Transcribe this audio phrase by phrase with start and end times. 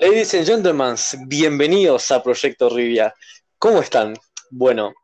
[0.00, 3.12] Ladies and gentlemen, bienvenidos a Proyecto Rivia.
[3.58, 4.14] ¿Cómo están?
[4.50, 4.94] Bueno,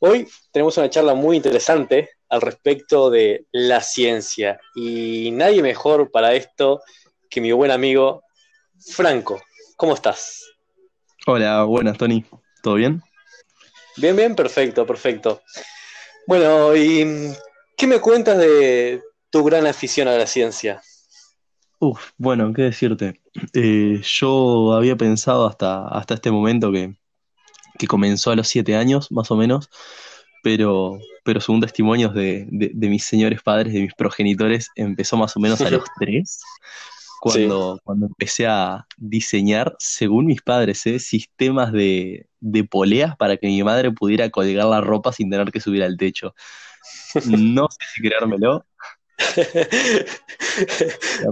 [0.00, 6.34] hoy tenemos una charla muy interesante al respecto de la ciencia y nadie mejor para
[6.34, 6.80] esto
[7.28, 8.22] que mi buen amigo
[8.78, 9.42] Franco.
[9.76, 10.44] ¿Cómo estás?
[11.26, 12.24] Hola, buenas, Tony.
[12.62, 13.02] ¿Todo bien?
[13.96, 15.42] Bien, bien, perfecto, perfecto.
[16.26, 17.34] Bueno, ¿y
[17.76, 20.80] qué me cuentas de tu gran afición a la ciencia?
[21.80, 23.20] Uf, bueno, qué decirte.
[23.54, 26.96] Eh, yo había pensado hasta, hasta este momento que,
[27.78, 29.70] que comenzó a los siete años, más o menos,
[30.42, 35.40] pero, pero según testimonios de, de, mis señores padres, de mis progenitores, empezó más o
[35.40, 36.40] menos a los tres,
[37.20, 40.98] cuando, cuando empecé a diseñar, según mis padres, ¿eh?
[40.98, 45.60] sistemas de, de poleas para que mi madre pudiera colgar la ropa sin tener que
[45.60, 46.34] subir al techo.
[47.26, 48.64] No sé si creérmelo,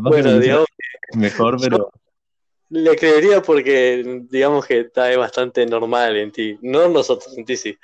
[0.00, 0.66] bueno, digamos
[1.14, 1.90] mejor, pero
[2.68, 7.56] le creería porque digamos que está es bastante normal en ti, no nosotros, en ti
[7.56, 7.78] sí.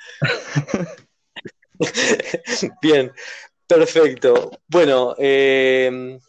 [2.81, 3.11] Bien,
[3.67, 4.51] perfecto.
[4.67, 6.19] Bueno, em,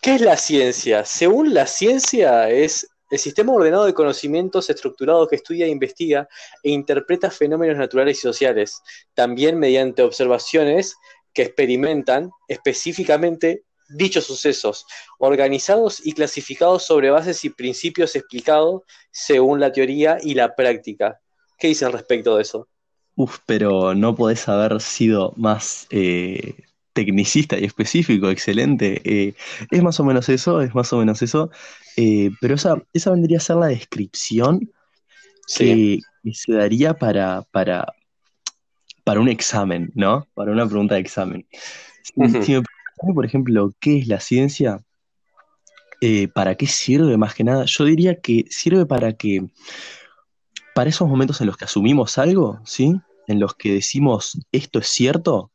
[0.00, 1.04] ¿qué es la ciencia?
[1.04, 6.28] Según la ciencia es el sistema ordenado de conocimientos estructurados que estudia, investiga
[6.62, 8.82] e interpreta fenómenos naturales y sociales,
[9.14, 10.96] también mediante observaciones
[11.34, 14.86] que experimentan específicamente dichos sucesos,
[15.18, 21.20] organizados y clasificados sobre bases y principios explicados según la teoría y la práctica.
[21.58, 22.68] ¿Qué dicen respecto de eso?
[23.16, 26.54] Uf, pero no podés haber sido más eh,
[26.92, 29.00] tecnicista y específico, excelente.
[29.04, 29.34] Eh,
[29.70, 31.50] es más o menos eso, es más o menos eso.
[31.96, 34.72] Eh, pero esa, esa vendría a ser la descripción
[35.56, 35.98] que,
[36.32, 37.94] se daría para, para,
[39.04, 40.26] para un examen, ¿no?
[40.34, 41.46] Para una pregunta de examen.
[42.02, 42.62] Si, me
[43.14, 44.82] por ejemplo, ¿qué es la ciencia?
[46.00, 47.64] Eh, ¿Para qué sirve más que nada?
[47.66, 49.46] Yo diría que sirve para que,
[50.74, 52.98] para esos momentos en los que asumimos algo, ¿sí?
[53.26, 55.50] En los que decimos, esto es cierto,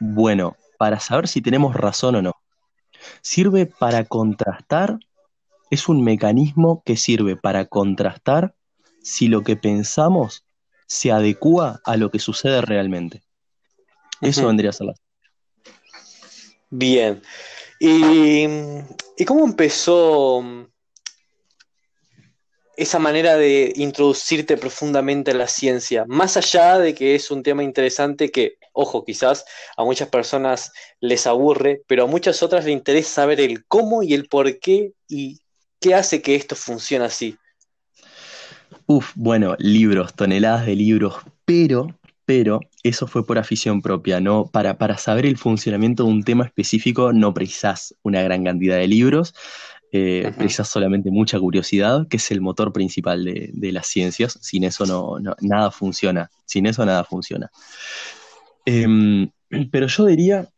[0.00, 2.32] bueno, para saber si tenemos razón o no.
[3.20, 4.98] Sirve para contrastar,
[5.70, 8.54] es un mecanismo que sirve para contrastar
[9.02, 10.44] si lo que pensamos
[10.92, 13.22] se adecua a lo que sucede realmente.
[14.20, 14.94] Eso vendría a ser la.
[16.68, 17.22] Bien.
[17.80, 18.44] ¿Y,
[19.16, 20.44] ¿Y, cómo empezó
[22.76, 26.04] esa manera de introducirte profundamente en la ciencia?
[26.06, 29.46] Más allá de que es un tema interesante que, ojo, quizás
[29.78, 34.12] a muchas personas les aburre, pero a muchas otras les interesa saber el cómo y
[34.12, 35.40] el por qué y
[35.80, 37.38] qué hace que esto funcione así.
[38.94, 41.14] Uf, bueno, libros, toneladas de libros,
[41.46, 44.44] pero, pero eso fue por afición propia, ¿no?
[44.44, 48.86] Para, para saber el funcionamiento de un tema específico no precisás una gran cantidad de
[48.88, 49.34] libros,
[49.92, 54.38] eh, precisás solamente mucha curiosidad, que es el motor principal de, las ciencias.
[54.42, 57.50] Sin eso no, nada funciona, sin eso nada funciona.
[58.66, 59.30] Em,
[59.72, 60.50] pero yo diría,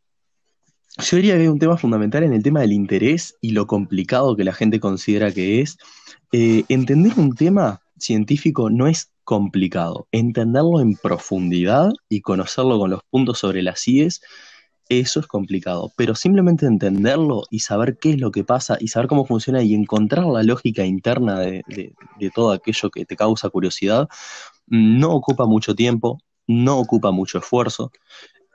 [0.98, 4.34] yo diría que hay un tema fundamental en el tema del interés y lo complicado
[4.34, 5.78] que la gente considera que es.
[6.32, 10.06] Eh, entender un tema científico no es complicado.
[10.12, 14.20] Entenderlo en profundidad y conocerlo con los puntos sobre las IES,
[14.88, 15.92] eso es complicado.
[15.97, 19.75] Pero simplemente entenderlo y saber qué es lo que pasa y saber cómo funciona y
[19.75, 21.62] encontrar la lógica interna de,
[22.34, 24.09] todo aquello que te causa curiosidad,
[24.66, 27.91] no ocupa mucho tiempo, no ocupa mucho esfuerzo,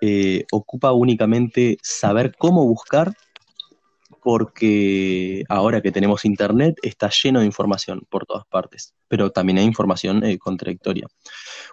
[0.02, 3.14] eh, ocupa únicamente saber cómo buscar
[4.30, 9.66] porque ahora que tenemos internet está lleno de información por todas partes, pero también hay
[9.66, 11.08] información eh, contradictoria.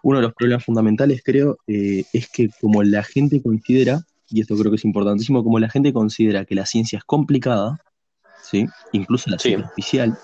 [0.02, 4.00] Uno de los problemas fundamentales, creo, eh, es que como la gente considera,
[4.30, 7.76] y esto creo que es importantísimo, como la gente considera que la ciencia es complicada,
[8.42, 8.66] ¿sí?
[8.92, 10.16] incluso la ciencia oficial,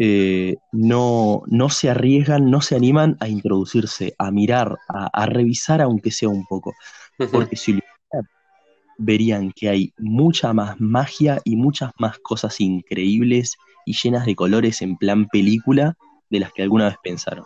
[0.00, 6.10] eh, no, no, se arriesgan, no se animan a introducirse, a mirar, a, revisar aunque
[6.10, 6.74] sea un poco.
[7.30, 7.80] Porque si lo
[8.98, 13.56] verían que hay mucha más magia y muchas más cosas increíbles
[13.86, 15.96] y llenas de colores en plan película
[16.28, 17.44] de las que alguna vez pensaron.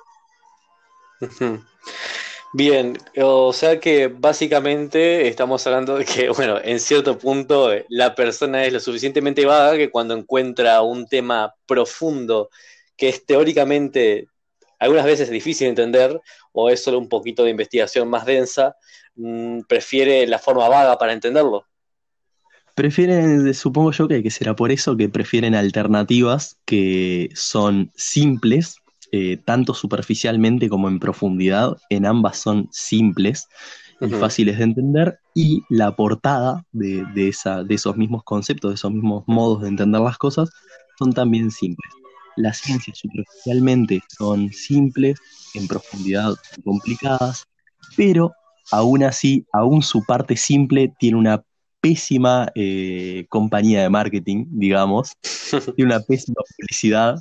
[2.55, 8.65] Bien, o sea que básicamente estamos hablando de que, bueno, en cierto punto la persona
[8.65, 12.51] es lo suficientemente vaga que cuando encuentra un tema profundo
[12.97, 14.29] que es teóricamente
[14.79, 16.21] algunas veces difícil de entender
[16.53, 18.77] o es solo un poquito de investigación más densa,
[19.69, 21.67] prefiere la forma vaga para entenderlo.
[22.75, 28.77] Prefieren, supongo yo que, será por eso que prefieren alternativas que son simples,
[29.13, 31.77] eh, tanto superficialmente como en profundidad.
[31.91, 33.47] En ambas son simples
[34.01, 38.91] y fáciles de entender, y la portada de, esa, de esos mismos conceptos, de esos
[38.91, 40.51] mismos modos de entender las cosas,
[40.99, 41.93] son también simples.
[42.37, 45.21] Las ciencias superficialmente son simples,
[45.55, 47.45] en profundidad complicadas,
[47.97, 48.33] pero
[48.73, 51.45] aún así, aún su parte simple tiene una
[51.81, 55.13] pésima eh, compañía de marketing, digamos,
[55.77, 57.17] tiene una pésima publicidad,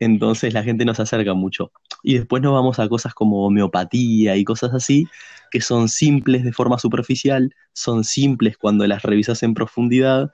[0.00, 1.72] entonces la gente no se acerca mucho.
[2.02, 5.06] Y después nos vamos a cosas como homeopatía y cosas así,
[5.50, 10.30] que son simples de forma superficial, son simples cuando las revisas en profundidad,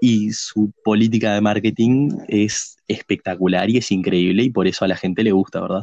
[0.00, 4.96] y su política de marketing es espectacular y es increíble, y por eso a la
[4.96, 5.82] gente le gusta, ¿verdad?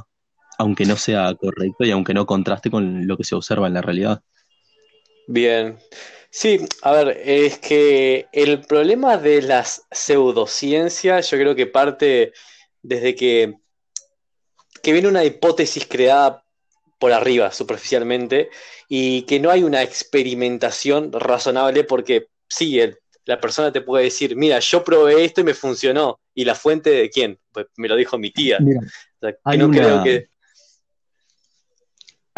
[0.57, 3.81] Aunque no sea correcto y aunque no contraste con lo que se observa en la
[3.81, 4.21] realidad.
[5.27, 5.77] Bien.
[6.29, 12.33] Sí, a ver, es que el problema de las pseudociencias yo creo que parte
[12.81, 13.55] desde que,
[14.81, 16.43] que viene una hipótesis creada
[16.99, 18.49] por arriba, superficialmente,
[18.89, 22.79] y que no hay una experimentación razonable porque sí,
[23.25, 26.89] la persona te puede decir, mira, yo probé esto y me funcionó, y la fuente
[26.89, 28.57] de quién, pues me lo dijo mi tía.
[29.43, 30.29] hay no creo que...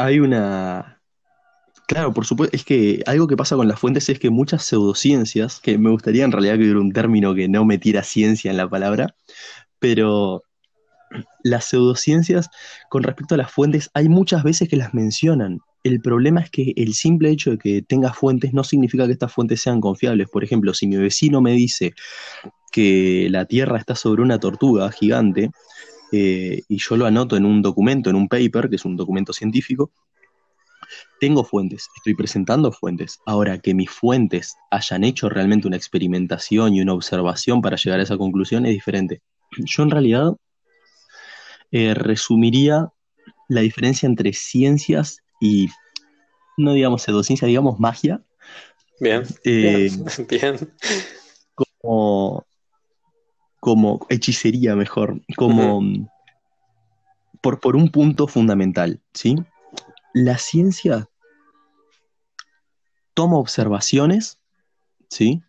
[0.01, 0.99] Hay una,
[1.89, 5.59] Claro, por supuesto, es que algo que pasa con las fuentes es que muchas pseudociencias,
[5.59, 8.69] que me gustaría en realidad que hubiera un término que no metiera ciencia en la
[8.69, 9.15] palabra,
[9.79, 10.43] pero
[11.43, 12.49] las pseudociencias
[12.91, 15.61] con respecto a las fuentes hay muchas veces que las mencionan.
[15.83, 19.33] El problema es que el simple hecho de que tenga fuentes no significa que estas
[19.33, 20.29] fuentes sean confiables.
[20.29, 21.93] Por ejemplo, si mi vecino me dice
[22.71, 25.49] que la Tierra está sobre una tortuga gigante,
[26.11, 29.33] eh, y yo lo anoto en un documento, en un paper, que es un documento
[29.33, 29.91] científico,
[31.19, 33.19] tengo fuentes, estoy presentando fuentes.
[33.25, 38.03] Ahora, que mis fuentes hayan hecho realmente una experimentación y una observación para llegar a
[38.03, 39.21] esa conclusión es diferente.
[39.57, 40.33] Yo en realidad
[41.71, 42.89] eh, resumiría
[43.47, 45.69] la diferencia entre ciencias y,
[46.57, 48.21] no digamos pseudociencia, digamos magia.
[48.99, 49.89] Bien, eh,
[50.29, 50.73] bien.
[51.55, 52.45] Como,
[53.59, 55.81] como hechicería mejor, como
[57.41, 59.35] por, por un punto fundamental, ¿sí?
[60.13, 61.09] la ciencia
[63.13, 64.39] toma observaciones,
[65.09, 65.41] ¿sí?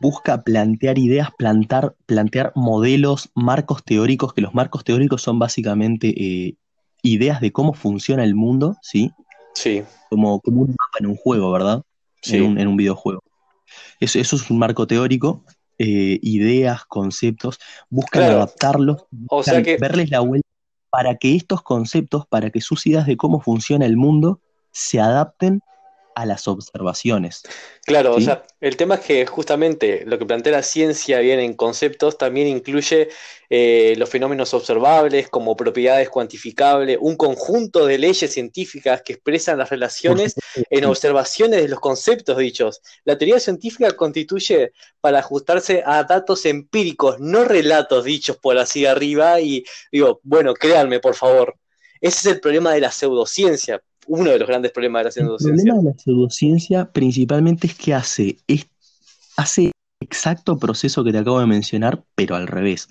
[0.00, 6.56] Busca plantear ideas, plantar, plantear modelos, marcos teóricos, que los marcos teóricos son básicamente eh,
[7.02, 9.12] ideas de cómo funciona el mundo, ¿sí?
[9.54, 9.84] Sí.
[10.10, 11.82] Como, como un mapa en un juego, ¿verdad?
[12.22, 12.36] Sí.
[12.36, 13.22] En, un, videojuego.
[14.00, 15.44] Eso, eso, es un marco teórico,
[15.78, 17.58] eh, ideas, conceptos,
[17.88, 19.76] buscan adaptarlos, o sea que...
[19.76, 20.48] verles la vuelta
[20.90, 24.40] para que estos conceptos, para que sus ideas de cómo funciona el mundo
[24.72, 25.60] se adapten
[26.18, 27.42] a las observaciones.
[27.86, 31.54] Claro, o sea, el tema es que justamente lo que plantea la ciencia bien en
[31.54, 33.08] conceptos también incluye
[33.48, 39.70] eh, los fenómenos observables como propiedades cuantificables, un conjunto de leyes científicas que expresan las
[39.70, 40.34] relaciones
[40.68, 42.82] en observaciones de los conceptos dichos.
[43.04, 49.40] La teoría científica constituye para ajustarse a datos empíricos, no relatos dichos por así arriba
[49.40, 51.54] y digo, bueno, créanme por favor.
[52.00, 55.50] Ese es el problema de la pseudociencia uno de los grandes problemas de la pseudociencia.
[55.50, 58.66] El problema de la pseudociencia principalmente es que hace, es,
[59.36, 62.88] hace exacto proceso que te acabo de mencionar, pero al revés.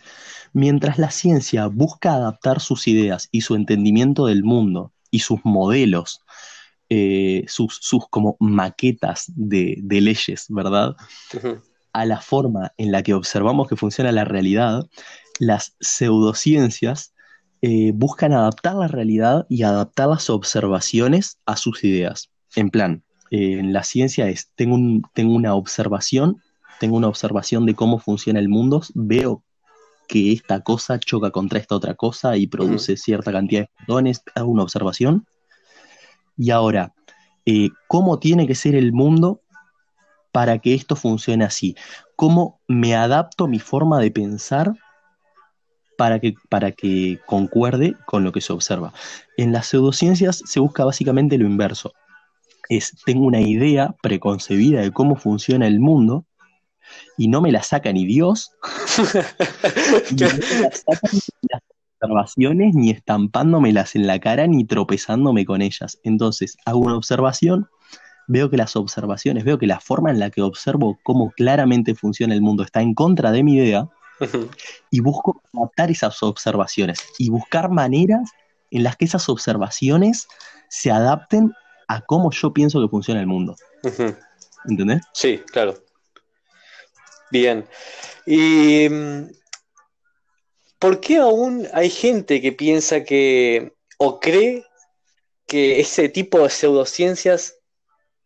[0.53, 6.21] Mientras la ciencia busca adaptar sus ideas y su entendimiento del mundo y sus modelos,
[6.89, 10.95] eh, sus, sus, como maquetas de, leyes, ¿verdad?
[11.93, 14.86] A la forma en la que observamos que funciona la realidad,
[15.39, 17.13] las pseudociencias
[17.61, 22.29] eh, buscan adaptar la realidad y adaptar las observaciones a sus ideas.
[22.55, 24.77] En plan, eh, en la ciencia es, tengo,
[25.13, 26.41] tengo una observación,
[26.79, 29.43] tengo una observación de cómo funciona el mundo, veo
[30.07, 34.49] que esta cosa choca contra esta otra cosa y produce cierta cantidad de fotones, hago
[34.49, 35.25] una observación.
[36.37, 36.93] Y ahora,
[37.45, 39.41] eh, ¿cómo tiene que ser el mundo
[40.31, 41.75] para que esto funcione así?
[42.15, 44.73] ¿Cómo me adapto mi forma de pensar
[45.98, 48.94] para que, para que concuerde con lo que se observa.
[49.36, 51.92] En las pseudociencias se busca básicamente lo inverso.
[52.70, 56.25] Es, tengo una idea preconcebida de cómo funciona el mundo
[57.18, 58.51] y no me la saca ni Dios,
[60.12, 61.12] ni me la sacan
[61.50, 61.62] las
[62.00, 66.00] observaciones, ni estampándomelas en la cara, ni tropezándome con ellas.
[66.04, 67.68] Entonces, hago una observación,
[68.27, 72.34] veo que las observaciones, veo que la forma en la que observo cómo claramente funciona
[72.34, 73.89] el mundo está en contra de mi idea,
[74.91, 78.31] y busco adaptar esas observaciones y buscar maneras
[78.71, 80.27] en las que esas observaciones
[80.69, 81.53] se adapten
[81.88, 83.55] a cómo yo pienso que funciona el mundo.
[84.65, 85.01] ¿Entendés?
[85.13, 85.75] Sí, claro.
[87.31, 87.65] Bien.
[88.25, 89.27] ¿Y mm,
[90.79, 94.65] por qué aún hay gente que piensa que o cree
[95.45, 97.55] que ese tipo de pseudociencias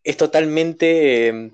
[0.03, 1.51] es totalmente eh,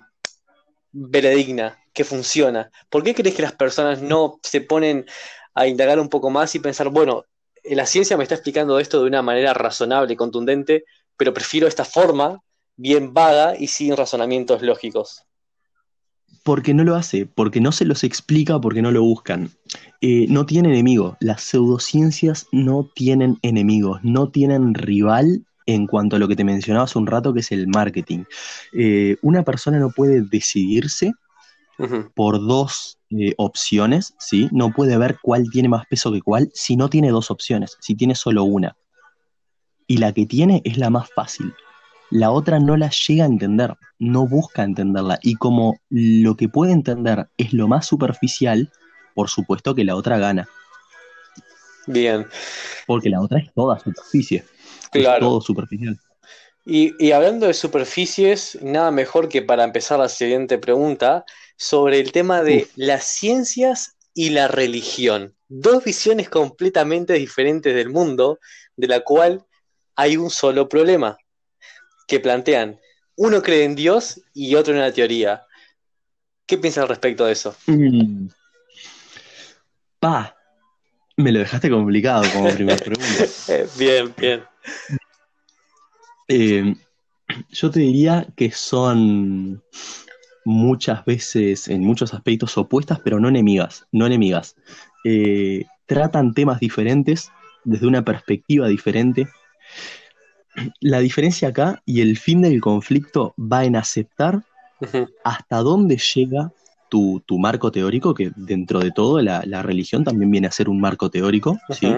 [0.91, 2.69] veredigna, que funciona?
[2.91, 5.07] ¿Por qué crees que las personas no se ponen
[5.55, 7.25] a indagar un poco más y pensar, bueno,
[7.63, 10.83] la ciencia me está explicando esto de una manera razonable contundente,
[11.17, 12.39] pero prefiero esta forma
[12.75, 15.23] bien vaga y sin razonamientos lógicos?
[16.43, 19.49] Porque no lo hace, porque no se los explica, porque no lo buscan.
[19.99, 21.17] Eh, no tiene enemigo.
[21.19, 26.85] Las pseudociencias no tienen enemigos, no tienen rival en cuanto a lo que te mencionaba
[26.85, 28.25] hace un rato, que es el marketing.
[28.71, 31.11] Eh, una persona no puede decidirse
[32.15, 34.49] por dos eh, opciones, ¿sí?
[34.51, 37.95] No puede ver cuál tiene más peso que cuál si no tiene dos opciones, si
[37.95, 38.75] tiene solo una.
[39.85, 41.53] Y la que tiene es la más fácil.
[42.09, 45.19] La otra no la llega a entender, no busca entenderla.
[45.21, 48.71] Y como lo que puede entender es lo más superficial,
[49.13, 50.47] por supuesto que la otra gana.
[51.85, 52.27] Bien.
[52.85, 54.45] Porque la otra es toda superficie.
[54.91, 55.27] Claro.
[55.27, 55.99] todo superficial.
[56.69, 61.23] Y, hablando de superficies, nada mejor que para empezar la siguiente pregunta
[61.57, 65.35] sobre el tema de las ciencias y la religión.
[65.49, 68.39] Dos visiones completamente diferentes del mundo,
[68.75, 69.45] de la cual
[69.95, 71.17] hay un solo problema
[72.07, 72.79] que plantean.
[73.15, 75.43] Uno cree en Dios y otro en la teoría.
[76.45, 77.55] ¿Qué piensas al respecto de eso?
[77.65, 78.27] Mm.
[79.99, 80.35] Pa,
[81.17, 83.25] me lo dejaste complicado como primera pregunta.
[83.77, 84.43] Bien, bien.
[86.27, 86.75] Eh,
[87.49, 89.63] yo te diría que son
[90.47, 93.85] muchas veces, en muchos aspectos, opuestas, pero no enemigas.
[93.91, 94.55] No enemigas.
[95.03, 97.29] Eh, tratan temas diferentes
[97.65, 99.27] desde una perspectiva diferente.
[100.79, 104.41] La diferencia acá y el fin del conflicto va en aceptar
[105.25, 106.53] hasta dónde llega
[106.87, 111.09] tu, marco teórico, que dentro de todo la, religión también viene a ser un marco
[111.09, 111.93] teórico, ¿sí?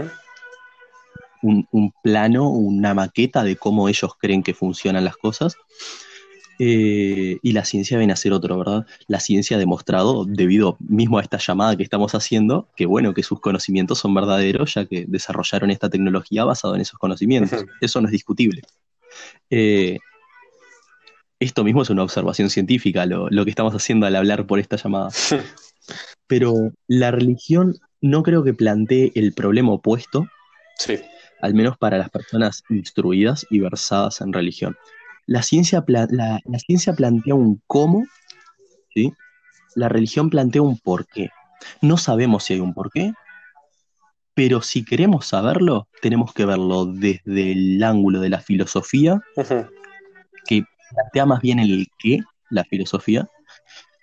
[1.44, 5.56] un, plano, una maqueta de cómo ellos creen que funcionan las cosas.
[6.62, 8.86] Eh, y la ciencia viene a ser otro, ¿verdad?
[9.08, 13.24] La ciencia ha demostrado, debido mismo a esta llamada que estamos haciendo, que bueno, que
[13.24, 17.66] sus conocimientos son verdaderos, ya que desarrollaron esta tecnología basada en esos conocimientos.
[17.80, 18.62] Eso no es discutible.
[19.50, 20.00] Eh,
[21.40, 24.76] esto mismo es una observación científica, lo, lo, que estamos haciendo al hablar por esta
[24.76, 25.10] llamada.
[26.28, 30.28] Pero la religión no creo que plantee el problema opuesto.
[30.78, 31.00] Sí
[31.42, 34.78] al menos para las personas instruidas y versadas en religión.
[35.30, 38.04] La ciencia, la, ciencia plantea un cómo,
[38.96, 39.14] ¿sí?
[39.76, 41.30] la religión plantea un por qué.
[41.84, 43.14] No sabemos si hay un por qué,
[44.34, 49.22] pero si queremos saberlo, tenemos que verlo desde el ángulo de la filosofía,
[50.48, 50.64] que
[50.96, 53.30] plantea más bien el qué, la filosofía,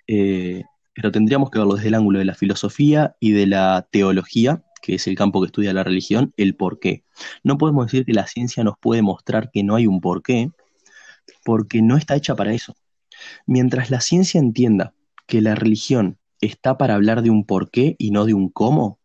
[0.07, 4.63] eh, pero tendríamos que verlo desde el ángulo de la filosofía y de la teología,
[4.81, 7.03] que es el campo que estudia la religión, el por qué.
[7.43, 10.51] No podemos decir que la ciencia nos puede mostrar que no hay un por qué,
[11.43, 12.75] porque no está hecha para eso.
[13.45, 14.93] Mientras la ciencia entienda
[15.25, 18.99] que la religión está para hablar de un por qué y no de un cómo,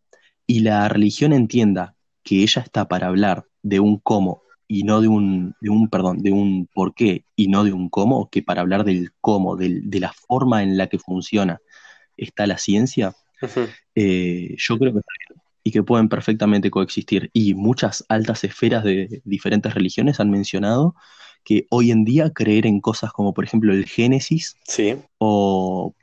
[0.47, 5.09] y la religión entienda que ella está para hablar de un cómo y no de
[5.09, 8.61] un, de un perdón, de un por qué y no de un cómo, que para
[8.61, 11.61] hablar del cómo, de la forma en la que funciona
[12.17, 13.15] está la ciencia,
[13.95, 17.31] eh, yo creo que está bien y que pueden perfectamente coexistir.
[17.33, 20.95] Y muchas altas esferas de diferentes religiones han mencionado
[21.45, 24.97] que hoy en día creer en cosas como por ejemplo el Génesis sí.
[25.19, 25.95] o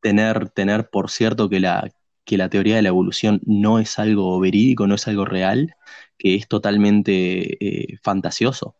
[0.00, 1.90] tener, tener por cierto que la,
[2.24, 5.74] que la teoría de la evolución no es algo verídico, no es algo real,
[6.18, 8.76] que es totalmente eh, fantasioso,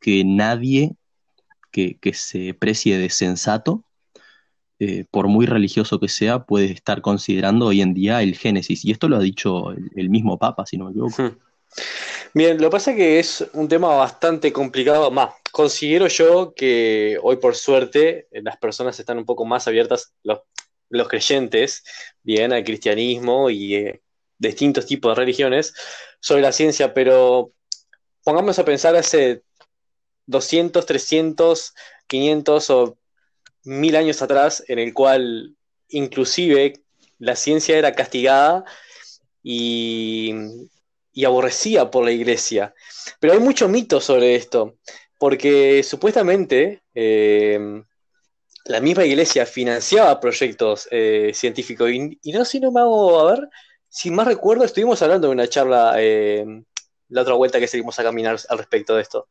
[0.00, 0.96] que nadie
[1.72, 3.86] que, que se precie de sensato
[4.78, 8.84] eh, por muy religioso que sea, puede estar considerando hoy en día el Génesis.
[8.84, 11.34] Y esto lo ha dicho el, mismo Papa, si no me equivoco.
[12.36, 15.10] Bien, lo que pasa es que es un tema bastante complicado.
[15.10, 21.08] Más, considero yo que hoy por suerte las personas están un poco más abiertas, los,
[21.08, 21.82] creyentes,
[22.22, 24.02] bien, al cristianismo y eh,
[24.36, 25.72] distintos tipos de religiones,
[26.20, 27.52] sobre la ciencia, pero
[28.22, 29.42] pongamos a pensar hace
[30.26, 31.74] 200, 300,
[32.06, 32.98] 500 o
[33.64, 35.56] mil años atrás, en el cual
[35.88, 36.82] inclusive
[37.18, 38.66] la ciencia era castigada
[39.42, 40.34] y,
[41.24, 42.74] aborrecida por la iglesia.
[43.20, 44.76] Pero hay mucho mito sobre esto,
[45.18, 47.82] porque supuestamente eh,
[48.66, 51.90] la misma iglesia financiaba proyectos eh, científicos.
[51.90, 53.48] Y, no sé, no me hago, a ver,
[53.88, 56.44] si más recuerdo, estuvimos hablando de una charla eh,
[57.08, 59.28] la otra vuelta que seguimos a caminar al respecto de esto.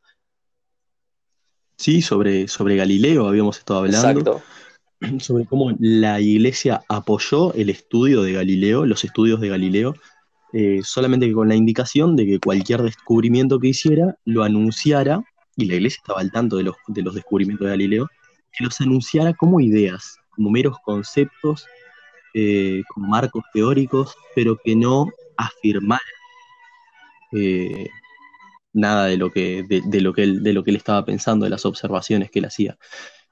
[1.76, 4.42] Sí, sobre, sobre Galileo habíamos estado hablando.
[5.20, 9.94] Sobre cómo la iglesia apoyó el estudio de Galileo, los estudios de Galileo,
[10.58, 15.22] eh, solamente que con la indicación de que cualquier descubrimiento que hiciera lo anunciara,
[15.54, 18.08] y la iglesia estaba al tanto de los, de los descubrimientos de Galileo,
[18.56, 21.66] que los anunciara como ideas, como meros conceptos,
[22.32, 26.00] eh, como marcos teóricos, pero que no afirmara
[27.32, 27.88] eh,
[28.72, 31.50] nada de lo que, de, lo que él, de lo que él estaba pensando, de
[31.50, 32.78] las observaciones que él hacía.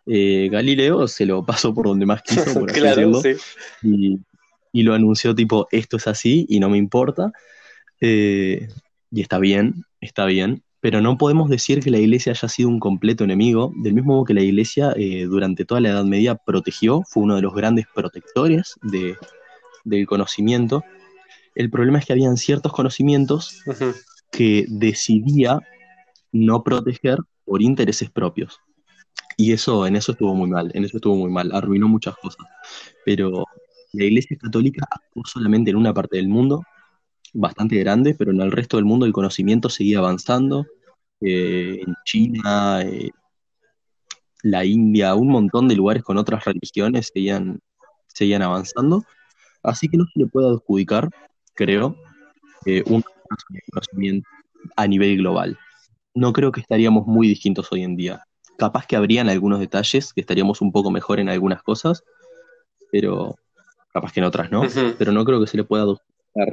[0.04, 3.22] Eh, Galileo se lo pasó por donde más quiso, por así decirlo,
[3.82, 4.18] y,
[4.74, 7.32] y, lo anunció tipo, esto es así y no me importa,
[8.00, 12.78] y está bien, está bien, pero no podemos decir que la iglesia haya sido un
[12.78, 17.02] completo enemigo, del mismo modo que la iglesia eh, durante toda la Edad Media protegió,
[17.08, 20.84] fue uno de los grandes protectores del conocimiento.
[21.54, 23.62] El problema es que habían ciertos conocimientos
[24.30, 25.60] que decidía
[26.32, 27.16] no proteger
[27.46, 28.60] por intereses propios.
[29.38, 32.44] Y eso, en eso estuvo muy mal, en eso estuvo muy mal, arruinó muchas cosas.
[33.06, 33.46] Pero
[33.94, 36.62] la Iglesia Católica actuó solamente en una parte del mundo,
[37.32, 40.66] bastante grande, pero en el resto del mundo el conocimiento seguía avanzando.
[41.20, 43.10] Eh, en China, eh,
[44.42, 47.60] la India, un montón de lugares con otras religiones seguían,
[48.08, 49.04] seguían avanzando.
[49.62, 51.10] Así que no se le puede adjudicar,
[51.54, 51.96] creo,
[52.66, 53.02] eh, un
[53.70, 54.28] conocimiento
[54.76, 55.58] a nivel global.
[56.14, 58.24] No creo que estaríamos muy distintos hoy en día.
[58.58, 62.04] Capaz que habrían algunos detalles, que estaríamos un poco mejor en algunas cosas,
[62.92, 63.36] pero
[63.94, 64.66] capaz que en otras no.
[64.98, 65.86] Pero no creo que se le pueda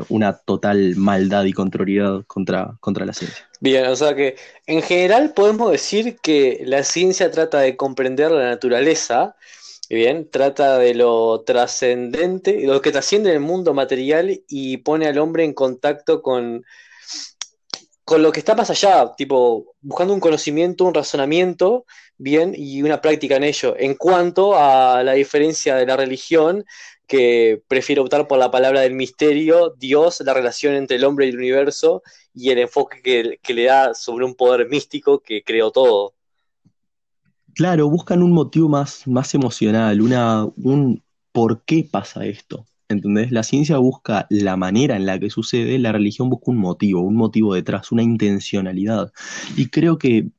[0.10, 3.50] una total maldad y contrariedad contra, contra la ciencia.
[3.60, 4.36] Bien, o sea que
[4.68, 9.36] en general podemos decir que la ciencia trata de comprender la naturaleza,
[9.90, 15.18] bien, trata de lo trascendente, lo que trasciende en el mundo material y pone al
[15.18, 16.64] hombre en contacto con,
[18.06, 21.86] con lo que está más allá, tipo buscando un conocimiento, un razonamiento,
[22.18, 23.76] bien, y una práctica en ello.
[23.80, 26.64] En cuanto a la diferencia de la religión,
[27.12, 31.32] que prefiere optar por la palabra del misterio, Dios, la relación entre el hombre y
[31.32, 32.04] el universo
[32.34, 36.14] y el enfoque que, le da sobre un poder místico que creó todo.
[37.54, 41.04] Claro, buscan un motivo más, más emocional, una, un
[41.34, 42.66] por qué pasa esto.
[42.88, 43.34] ¿Entendés?
[43.34, 47.18] La ciencia busca la manera en la que sucede, la religión busca un motivo, un
[47.18, 49.12] motivo detrás, una intencionalidad.
[49.58, 50.30] Y creo que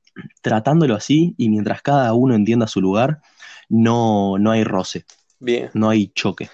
[0.40, 3.20] tratándolo así, y mientras cada uno entienda su lugar,
[3.68, 5.05] no, no hay roce.
[5.38, 5.68] Bien.
[5.75, 6.49] No hay choque.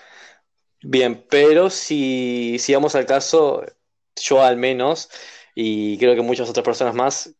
[0.82, 3.64] Bien, pero si, si vamos al caso,
[4.16, 5.10] yo al menos,
[5.54, 7.34] y creo que muchas otras personas más,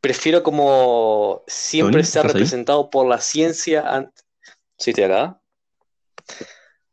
[0.00, 4.10] prefiero como siempre ser representado por la ciencia.
[4.78, 5.40] Sí, estoy acá.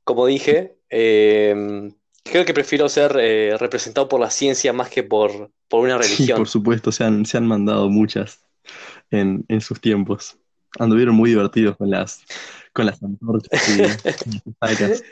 [0.04, 5.52] Como dije, em, creo que prefiero ser eh, representado por la ciencia más que por,
[5.68, 6.38] por una religión.
[6.38, 8.44] por supuesto, se han, se han mandado muchas
[9.12, 10.38] en, en sus tiempos.
[10.80, 12.24] Anduvieron muy divertidos con las,
[12.74, 13.78] con las antorchas y
[14.62, 15.04] las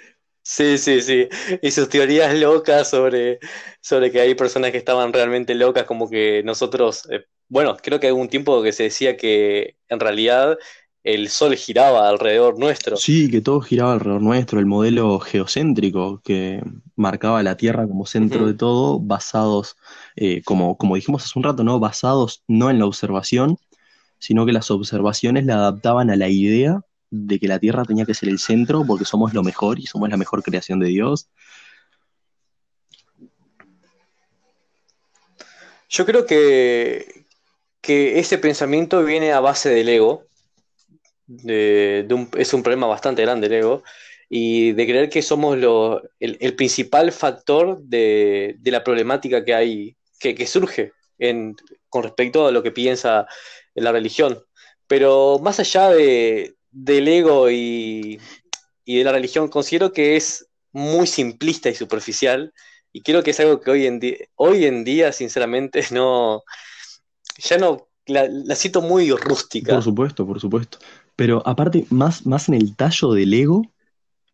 [0.44, 1.28] Sí, sí, sí.
[1.62, 3.40] Y sus teorías locas sobre,
[3.80, 8.12] sobre que hay personas que estaban realmente locas, como que nosotros, eh, bueno, creo que
[8.12, 10.58] hubo un tiempo que se decía que en realidad
[11.04, 12.96] el Sol giraba alrededor nuestro.
[12.96, 16.62] Sí, que todo giraba alrededor nuestro, el modelo geocéntrico que
[16.96, 19.78] marcaba la Tierra como centro de todo, basados,
[20.16, 21.80] eh, como, como dijimos hace un rato, ¿no?
[21.80, 23.58] Basados no en la observación,
[24.20, 28.14] sino que las observaciones la adaptaban a la idea de que la Tierra tenía que
[28.14, 31.30] ser el centro porque somos lo mejor y somos la mejor creación de Dios.
[35.90, 37.26] Yo creo que,
[37.82, 40.26] que ese pensamiento viene a base del ego.
[41.28, 43.84] es un problema bastante grande el ego.
[44.30, 50.48] Y de creer que somos lo, el, principal factor de, la problemática que hay, que,
[50.48, 50.94] surge
[51.90, 53.28] con respecto a lo que piensa
[53.76, 54.42] la religión.
[54.88, 58.20] Pero más allá de, del ego y,
[58.86, 62.54] de la religión considero que es muy simplista y superficial
[62.92, 66.44] y creo que es algo que hoy en día, hoy en día sinceramente, no,
[67.38, 69.74] ya no, la, la siento muy rústica.
[69.74, 70.80] Por supuesto, por supuesto.
[71.16, 73.64] Pero aparte, más, más en el tallo del ego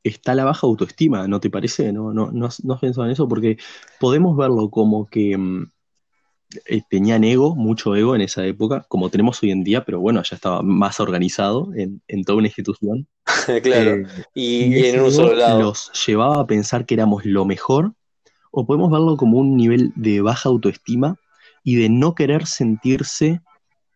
[0.03, 1.91] está la baja autoestima, ¿no te parece?
[1.91, 3.27] ¿No, no, no, no has pensado en eso?
[3.27, 3.57] Porque
[3.99, 5.71] podemos verlo como que mm,
[6.65, 10.21] eh, tenían ego, mucho ego en esa época, como tenemos hoy en día, pero bueno,
[10.23, 13.07] ya estaba más organizado en, toda una institución.
[13.63, 15.59] claro, eh, y, en un solo lado.
[15.59, 17.93] Los llevaba a pensar que éramos lo mejor,
[18.51, 21.17] o podemos verlo como un nivel de baja autoestima
[21.63, 23.41] y de no querer sentirse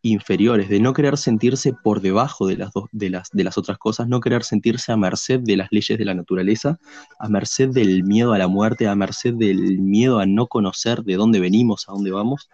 [0.03, 4.07] inferiores, de no querer sentirse por debajo de las, de, las, de las otras cosas,
[4.07, 6.79] no querer sentirse a merced de las leyes de la naturaleza,
[7.19, 11.15] a merced del miedo a la muerte, a merced del miedo a no conocer de
[11.15, 12.49] dónde venimos, a dónde vamos.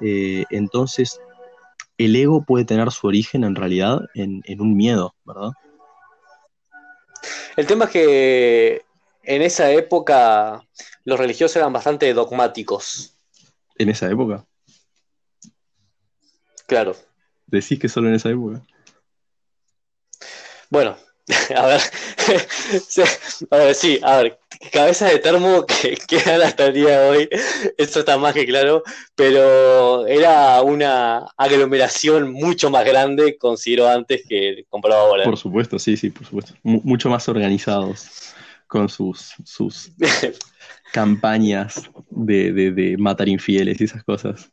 [0.00, 1.20] Eh, entonces,
[1.98, 5.50] el ego puede tener su origen en realidad en, un miedo, ¿verdad?
[7.56, 8.82] El tema es que
[9.22, 10.62] en esa época
[11.04, 13.16] los religiosos eran bastante dogmáticos.
[13.78, 14.46] ¿En esa época?
[16.66, 16.96] Claro.
[17.46, 18.62] ¿Decís que solo en esa época?
[20.68, 20.96] Bueno,
[21.56, 21.80] a ver,
[23.50, 24.38] a ver, sí, a ver,
[24.72, 27.28] cabeza de termo que quedan hasta el día de hoy,
[27.78, 28.82] eso está más que claro,
[29.14, 35.24] pero era una aglomeración mucho más grande, considero antes que comparado ahora.
[35.24, 36.54] Por supuesto, sí, sí, por supuesto.
[36.62, 38.34] mucho más organizados
[38.66, 39.92] con sus, sus
[40.92, 44.50] campañas de, de matar infieles y esas cosas.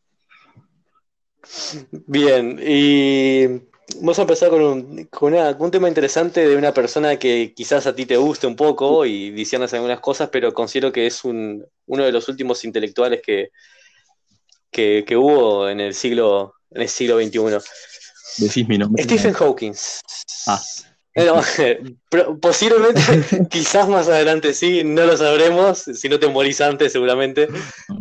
[2.07, 3.61] Bien, y
[3.97, 7.93] Vamos a empezar con, un, con, un, tema interesante de una persona que quizás a
[7.93, 12.03] ti te guste un poco y disiernas algunas cosas, pero considero que es un, uno
[12.03, 13.51] de los últimos intelectuales que,
[14.71, 17.59] que, hubo en el siglo, en el siglo XXI.
[18.37, 19.03] Decís mi nombre.
[19.03, 19.73] Stephen Hawking.
[20.47, 20.61] Ah.
[22.41, 23.01] posiblemente,
[23.49, 27.47] quizás más adelante sí, no lo sabremos, si no te morís antes seguramente,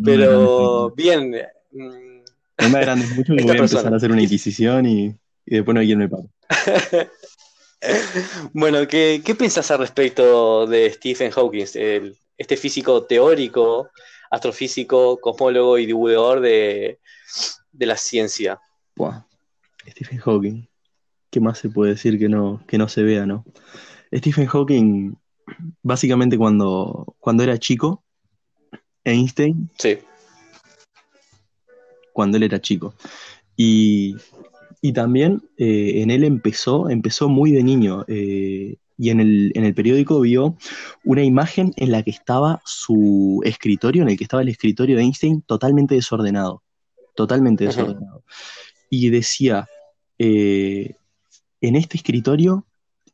[0.03, 1.35] pero bien.
[2.63, 5.73] No me agrandes mucho que voy a empezar a hacer una inquisición y y después
[5.73, 6.29] no hay quien me pague.
[8.53, 11.65] bueno, ¿qué, ¿qué piensas al respecto de Stephen Hawking,
[12.37, 13.89] este físico teórico,
[14.31, 16.99] astrofísico, cosmólogo y divulgador de,
[17.73, 18.59] la ciencia?
[19.87, 20.67] Stephen Hawking,
[21.29, 23.43] ¿qué más se puede decir que no, que no se vea, no?
[24.13, 25.15] Stephen Hawking,
[25.81, 28.03] básicamente cuando, cuando era chico,
[29.03, 29.99] Einstein, sí.
[32.13, 32.93] Cuando él era chico,
[33.57, 34.15] y
[34.85, 38.03] y también eh, en él empezó, empezó muy de niño.
[38.09, 40.57] Eh, y en el, en el, periódico vio
[41.05, 45.03] una imagen en la que estaba su escritorio, en el que estaba el escritorio de
[45.03, 46.63] Einstein totalmente desordenado.
[47.15, 48.25] Totalmente desordenado.
[48.89, 49.69] Y decía,
[50.19, 50.95] eh,
[51.61, 52.65] en este escritorio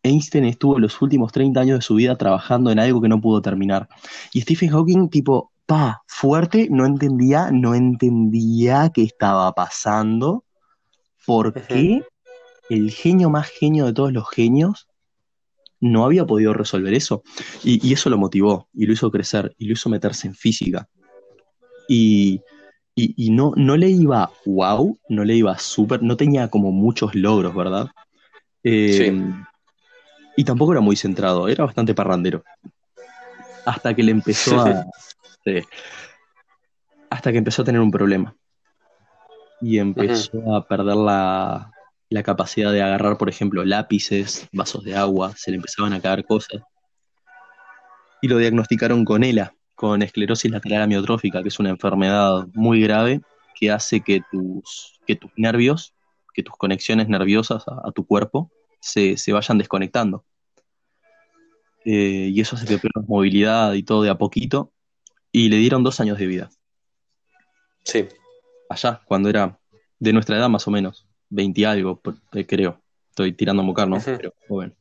[0.01, 3.43] Einstein estuvo los últimos 30 años de su vida trabajando en algo que no pudo
[3.43, 3.87] terminar.
[4.33, 10.43] Y Stephen Hawking, tipo, pa, fuerte, no entendía, no entendía qué estaba pasando
[11.27, 12.01] por qué
[12.71, 14.87] el genio más genio de todos los genios
[15.79, 17.21] no había podido resolver eso.
[17.63, 20.89] Y, eso lo motivó y lo hizo crecer y lo hizo meterse en física.
[21.87, 22.41] Y,
[23.29, 27.89] no, no le iba wow, no le iba súper, no tenía como muchos logros, ¿verdad?
[28.63, 29.15] Eh,
[30.35, 32.43] y tampoco era muy centrado, era bastante parrandero.
[33.67, 34.87] Hasta que le empezó a.
[37.09, 38.35] hasta que empezó a tener un problema
[39.61, 41.71] y empezó a perder la,
[42.23, 46.61] capacidad de agarrar, por ejemplo, lápices, vasos de agua, se le empezaban a caer cosas.
[48.21, 53.21] Y lo diagnosticaron con ELA, con esclerosis lateral amiotrófica, que es una enfermedad muy grave
[53.55, 55.93] que hace que tus, que tus nervios,
[56.33, 60.25] que tus conexiones nerviosas a, tu cuerpo se, vayan desconectando.
[61.85, 64.73] Eh, y eso hace que pierdas movilidad y todo de a poquito.
[65.31, 66.49] Y le dieron dos años de vida.
[67.83, 68.07] Sí
[68.69, 69.59] allá, cuando era
[69.99, 72.01] de nuestra edad más o menos, 20 algo,
[72.33, 72.81] eh, creo.
[73.09, 73.97] Estoy tirando a mocar, ¿no?
[74.05, 74.73] Pero joven.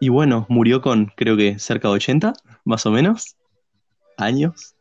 [0.00, 3.36] Y bueno, murió con creo que cerca de 80, más o menos,
[4.18, 4.74] años.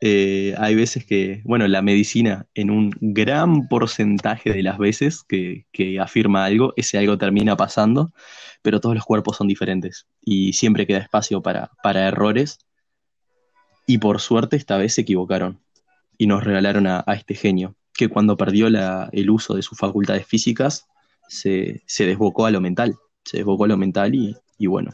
[0.00, 5.64] Eh, hay veces que, bueno, la medicina en un gran porcentaje de las veces que,
[5.98, 8.12] afirma algo, ese algo termina pasando,
[8.60, 12.58] pero todos los cuerpos son diferentes y siempre queda espacio para, para errores.
[13.86, 15.60] Y por suerte esta vez se equivocaron
[16.16, 20.86] y nos regalaron a, este genio, que cuando perdió el uso de sus facultades físicas
[21.28, 24.90] se, desbocó a lo mental, se desbocó a lo mental y, bueno.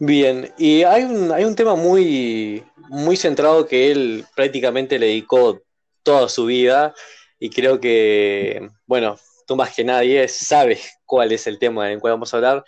[0.00, 5.62] Bien, y hay un, hay un tema muy, muy centrado que él prácticamente le dedicó
[6.02, 6.92] toda su vida
[7.38, 12.00] y creo que, bueno, tú más que nadie sabes cuál es el tema en el
[12.00, 12.64] cual vamos a hablar,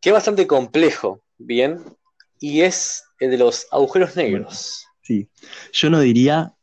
[0.00, 1.82] que es bastante complejo, ¿bien?
[2.38, 4.86] Y es el de los agujeros negros.
[5.02, 5.28] Sí,
[5.72, 6.54] yo no diría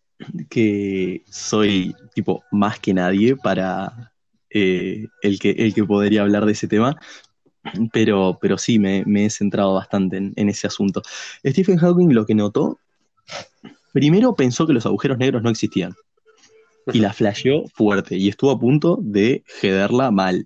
[0.50, 4.14] que soy tipo más que nadie para
[4.50, 6.96] eh, el, que, el que podría hablar de ese tema,
[7.92, 11.02] pero, pero sí me, he centrado bastante en, ese asunto.
[11.46, 12.80] Stephen Hawking lo que notó,
[13.94, 15.94] primero pensó que los agujeros negros no existían
[16.92, 20.46] y la flasheó fuerte y estuvo a punto de jederla mal.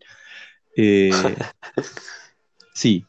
[0.76, 1.10] Eh,
[2.74, 3.06] sí,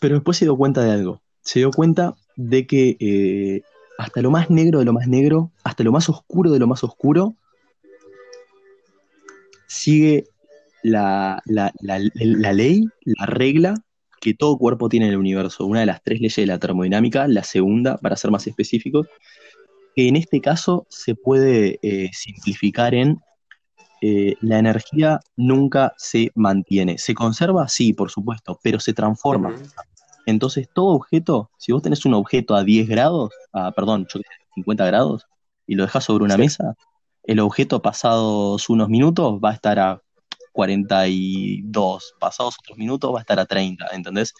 [0.00, 1.22] pero después se dio cuenta de algo.
[1.40, 3.62] Se dio cuenta de que eh,
[3.98, 6.84] hasta lo más negro de lo más negro, hasta lo más oscuro de lo más
[6.84, 7.34] oscuro,
[9.66, 10.24] sigue
[10.82, 13.74] la, ley, la regla
[14.20, 15.66] que todo cuerpo tiene en el universo.
[15.66, 19.08] Una de las tres leyes de la termodinámica, la segunda, para ser más específicos,
[19.94, 23.20] que en este caso se puede eh, simplificar en
[24.02, 26.98] eh, la energía nunca se mantiene.
[26.98, 27.66] ¿Se conserva?
[27.68, 29.54] Sí, por supuesto, pero se transforma.
[30.26, 34.06] Entonces, todo objeto, si vos tenés un objeto a 10 grados, a, perdón,
[34.54, 35.26] 50 grados,
[35.66, 36.74] y lo dejas sobre una mesa,
[37.22, 40.02] el objeto pasados unos minutos va a estar a
[40.52, 44.34] 42, pasados otros minutos va a estar a 30, ¿entendés?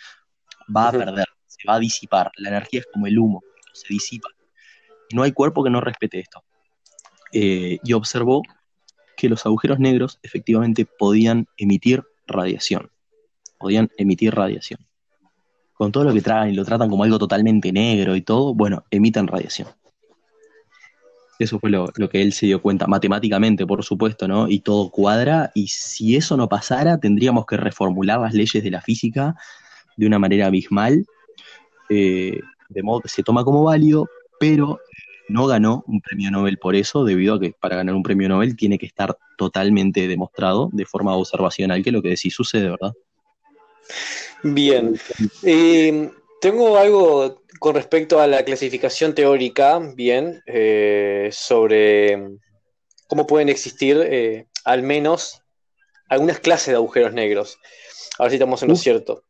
[0.74, 2.30] Va a perder, se va a disipar.
[2.36, 4.28] La energía es como el humo, se disipa.
[5.12, 6.42] No hay cuerpo que no respete esto.
[7.32, 8.42] Eh, y observó
[9.16, 12.90] que los agujeros negros efectivamente podían emitir radiación.
[13.58, 14.80] Podían emitir radiación.
[15.76, 18.84] Con todo lo que traen y lo tratan como algo totalmente negro y todo, bueno,
[18.90, 19.68] emiten radiación.
[21.38, 24.48] Eso fue lo, que él se dio cuenta, matemáticamente, por supuesto, ¿no?
[24.48, 28.80] Y todo cuadra, y si eso no pasara, tendríamos que reformular las leyes de la
[28.80, 29.36] física
[29.96, 31.04] de una manera abismal,
[31.90, 34.08] eh, de modo que se toma como válido,
[34.40, 34.80] pero
[35.28, 38.56] no ganó un premio Nobel por eso, debido a que para ganar un premio Nobel
[38.56, 42.92] tiene que estar totalmente demostrado de forma observacional que lo que decís sucede, ¿verdad?
[44.54, 44.98] Bien.
[45.42, 52.38] Eh, tengo algo con respecto a la clasificación teórica, bien, eh, sobre
[53.06, 55.42] cómo pueden existir eh, al menos
[56.08, 57.58] algunas clases de agujeros negros.
[58.18, 59.24] Ahora sí estamos en lo cierto.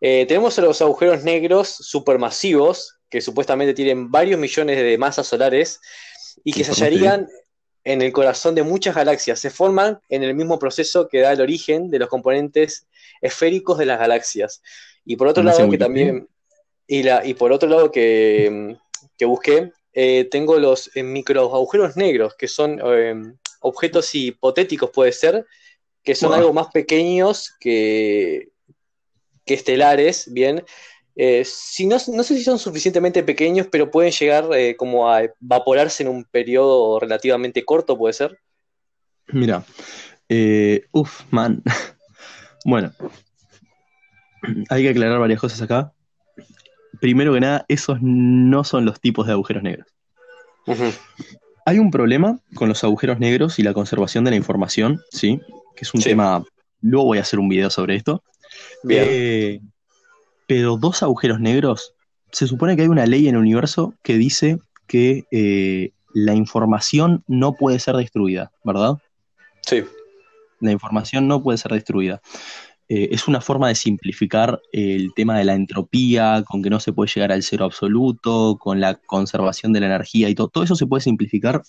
[0.00, 5.80] tenemos los agujeros negros supermasivos, que supuestamente tienen varios millones de masas solares
[6.44, 7.28] y que se hallarían
[7.84, 9.40] en el corazón de muchas galaxias.
[9.40, 12.86] Se forman en el mismo proceso que da el origen de los componentes
[13.20, 14.62] esféricos de las galaxias.
[15.04, 16.28] Y por otro lado, que también,
[16.86, 18.76] y, la, y por otro lado que,
[19.20, 23.14] busqué, eh, tengo los eh, micro agujeros negros, que son eh,
[23.60, 25.46] objetos hipotéticos, puede ser,
[26.02, 28.48] que son algo más pequeños que,
[29.44, 30.64] que estelares, bien,
[31.44, 36.08] si no, no, sé si son suficientemente pequeños, pero pueden llegar como a evaporarse en
[36.08, 38.38] un periodo relativamente corto, ¿puede ser?
[39.28, 39.64] Mira,
[40.92, 41.62] uff, man.
[42.64, 42.92] bueno,
[44.68, 45.92] hay que aclarar varias cosas acá.
[47.00, 49.86] Primero que nada, esos no son los tipos de agujeros negros.
[51.64, 55.40] Hay un problema con los agujeros negros y la conservación de la información, ¿sí?
[55.74, 56.44] Que es un tema.
[56.80, 58.22] Luego voy a hacer un video sobre esto.
[58.82, 59.71] Bien.
[60.54, 61.94] Pero dos agujeros negros,
[62.30, 67.24] se supone que hay una ley en el universo que dice que eh, la información
[67.26, 68.98] no puede ser destruida, ¿verdad?
[69.62, 69.82] Sí.
[70.60, 72.20] La información no puede ser destruida.
[72.90, 76.92] Eh, es una forma de simplificar el tema de la entropía, con que no se
[76.92, 80.48] puede llegar al cero absoluto, con la conservación de la energía y todo.
[80.48, 81.62] Todo eso se puede simplificar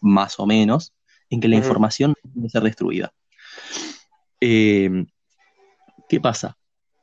[0.00, 0.92] más o menos
[1.30, 3.12] en que la información no puede ser destruida.
[4.40, 5.06] Eh,
[6.08, 6.56] ¿Qué pasa?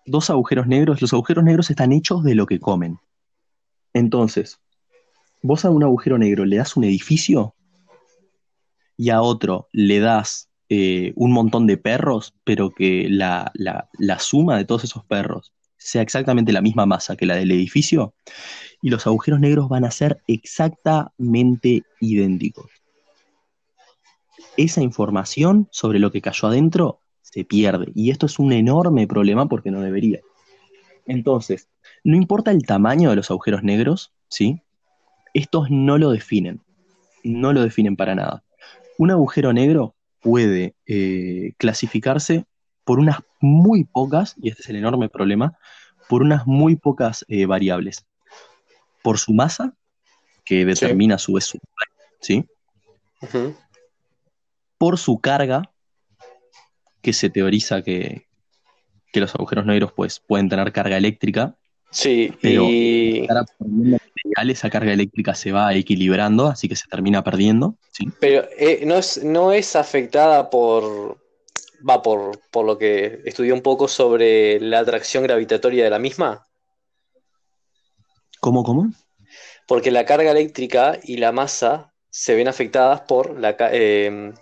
[0.06, 3.00] Dos agujeros negros, los agujeros negros están hechos de lo que comen.
[3.94, 4.60] Entonces,
[5.42, 7.56] vos a un agujero negro le das un edificio
[8.98, 13.52] y a otro le das eh, un montón de perros, pero que la,
[14.20, 18.14] suma de todos esos perros sea exactamente la misma masa que la del edificio,
[18.82, 22.72] y los agujeros negros van a ser exactamente idénticos.
[24.56, 27.01] Esa información sobre lo que cayó adentro
[27.32, 30.20] se pierde, y esto es un enorme problema porque no debería.
[31.08, 31.68] Entonces,
[32.04, 34.62] no importa el tamaño de los agujeros negros, ¿sí?
[35.34, 36.62] Estos no lo definen,
[37.24, 38.44] no lo definen para nada.
[38.98, 42.46] Un agujero negro puede eh, clasificarse
[42.84, 45.58] por unas muy pocas, y este es el enorme problema,
[46.10, 48.06] por unas muy pocas eh, variables.
[49.02, 49.74] Por su masa,
[50.44, 51.60] que determina a su vez su
[52.20, 52.46] ¿sí?
[54.78, 55.71] Por su carga,
[57.02, 58.28] que se teoriza que,
[59.12, 61.56] que, los agujeros negros pues, pueden tener carga eléctrica.
[61.90, 63.28] Sí, pero y
[64.50, 67.76] esa carga eléctrica se va equilibrando, así que se termina perdiendo.
[67.92, 68.06] ¿sí?
[68.20, 71.18] Pero eh, no, es, no es afectada por,
[71.88, 76.48] va por, por lo que estudié un poco sobre la atracción gravitatoria de la misma.
[78.40, 78.92] ¿Cómo, cómo?
[79.68, 84.34] Porque la carga eléctrica y la masa se ven afectadas por la, em,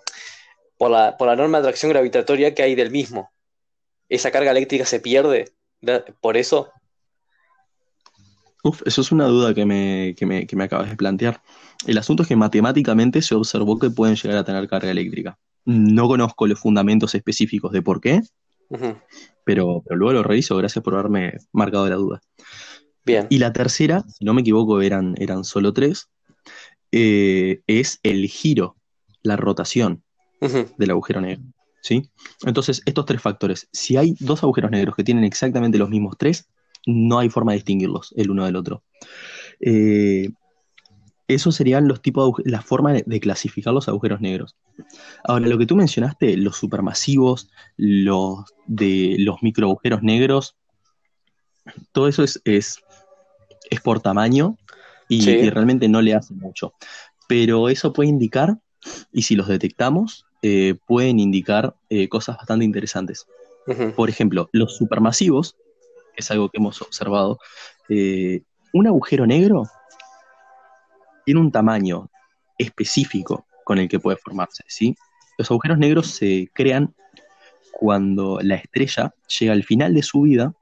[0.79, 3.29] por la, por la norma de atracción gravitatoria que hay del mismo.
[4.07, 5.51] Esa carga eléctrica se pierde
[6.21, 6.71] por eso.
[8.63, 11.41] Uf, eso es una duda que me, que, me, que me acabas de plantear.
[11.85, 15.37] El asunto es que matemáticamente se observó que pueden llegar a tener carga eléctrica.
[15.65, 18.21] No conozco los fundamentos específicos de por qué,
[19.43, 20.55] pero, pero, luego lo reviso.
[20.55, 22.21] Gracias por haberme marcado la duda.
[23.05, 23.27] Bien.
[23.29, 26.09] Y la tercera, si no me equivoco, eran, eran solo tres,
[26.93, 28.77] eh, es el giro,
[29.21, 30.03] la rotación
[30.39, 31.43] del agujero negro.
[31.81, 32.09] ¿sí?
[32.45, 36.49] Entonces, estos tres factores, si hay dos agujeros negros que tienen exactamente los mismos tres,
[36.85, 38.83] no hay forma de distinguirlos el uno del otro.
[39.59, 40.29] Eh,
[41.27, 44.55] esos serían los tipos de la forma de, clasificar los agujeros negros.
[45.23, 50.55] Ahora, lo que tú mencionaste, los supermasivos, los de los microagujeros negros,
[51.91, 52.79] todo eso es, es,
[53.69, 54.57] es por tamaño
[55.07, 55.29] y, Sí.
[55.31, 56.73] y realmente no le hace mucho.
[57.27, 58.57] Pero eso puede indicar,
[59.11, 63.25] y si los detectamos, eh, pueden indicar eh, cosas bastante interesantes.
[63.95, 65.55] Por ejemplo, los supermasivos,
[66.15, 67.37] que es algo que hemos observado,
[67.87, 68.41] eh,
[68.73, 69.63] un agujero negro
[71.23, 72.09] tiene un tamaño
[72.57, 74.95] específico con el que puede formarse, ¿sí?
[75.37, 76.95] Los agujeros negros se crean
[77.71, 80.53] cuando la estrella llega al final de su vida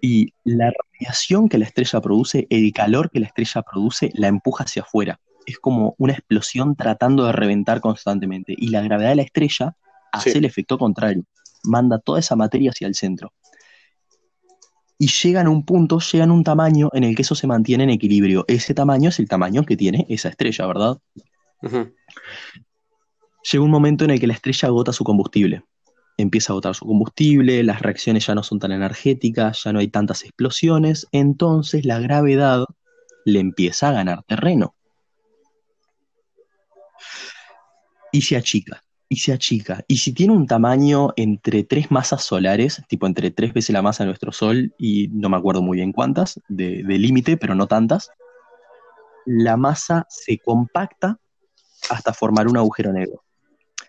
[0.00, 4.64] y la radiación que la estrella produce, el calor que la estrella produce, la empuja
[4.64, 5.20] hacia afuera.
[5.46, 8.54] Es como una explosión tratando de reventar constantemente.
[8.56, 9.76] Y la gravedad de la estrella
[10.12, 10.38] hace Sí.
[10.38, 11.24] el efecto contrario.
[11.64, 13.32] Manda toda esa materia hacia el centro.
[14.98, 17.84] Y llegan a un punto, llegan a un tamaño en el que eso se mantiene
[17.84, 18.44] en equilibrio.
[18.48, 20.98] Ese tamaño es el tamaño que tiene esa estrella, ¿verdad?
[23.50, 25.64] Llega un momento en el que la estrella agota su combustible.
[26.16, 29.88] Empieza a agotar su combustible, las reacciones ya no son tan energéticas, ya no hay
[29.88, 32.64] tantas explosiones, entonces la gravedad
[33.24, 34.73] le empieza a ganar terreno.
[38.14, 39.84] Y se achica, y se achica.
[39.88, 44.04] Y si tiene un tamaño entre tres masas solares, tipo entre tres veces la masa
[44.04, 48.12] de nuestro Sol, y no me acuerdo muy bien cuántas, de, límite, pero no tantas,
[49.26, 51.18] la masa se compacta
[51.90, 53.24] hasta formar un agujero negro.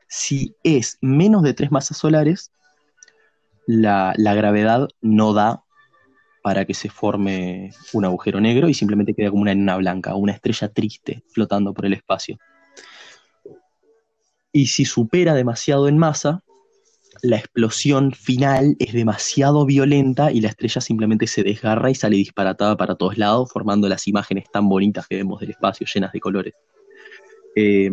[0.07, 2.51] Si es menos de tres masas solares,
[3.67, 5.63] la, la gravedad no da
[6.41, 10.31] para que se forme un agujero negro y simplemente queda como una enana blanca, una
[10.31, 12.39] estrella triste flotando por el espacio.
[14.55, 16.41] Y si supera demasiado en masa,
[17.21, 22.77] la explosión final es demasiado violenta y la estrella simplemente se desgarra y sale disparatada
[22.77, 26.53] para todos lados, formando las imágenes tan bonitas que vemos del espacio, llenas de colores.
[27.57, 27.91] Eh,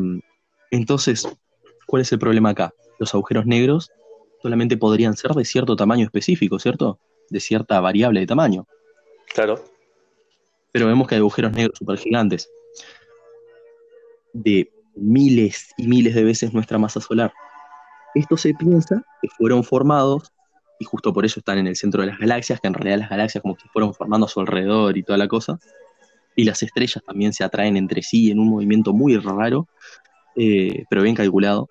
[0.71, 1.29] entonces,
[1.85, 2.73] ¿cuál es el problema acá?
[3.01, 3.91] Los agujeros negros
[4.41, 7.01] solamente podrían ser de cierto tamaño específico, ¿cierto?
[7.29, 8.69] De cierta variable de tamaño.
[9.35, 9.65] Claro.
[10.71, 12.49] Pero vemos que hay agujeros negros supergigantes
[14.33, 17.33] de miles y miles de veces nuestra masa solar.
[18.15, 20.33] Esto se piensa que fueron formados,
[20.79, 23.11] y justo por eso están en el centro de las galaxias, que en realidad las
[23.11, 25.59] galaxias como que fueron formando a su alrededor y toda la cosa,
[26.37, 29.69] y las estrellas también se atraen entre sí en un movimiento muy raro,
[30.37, 31.69] eh, pero bien calculado,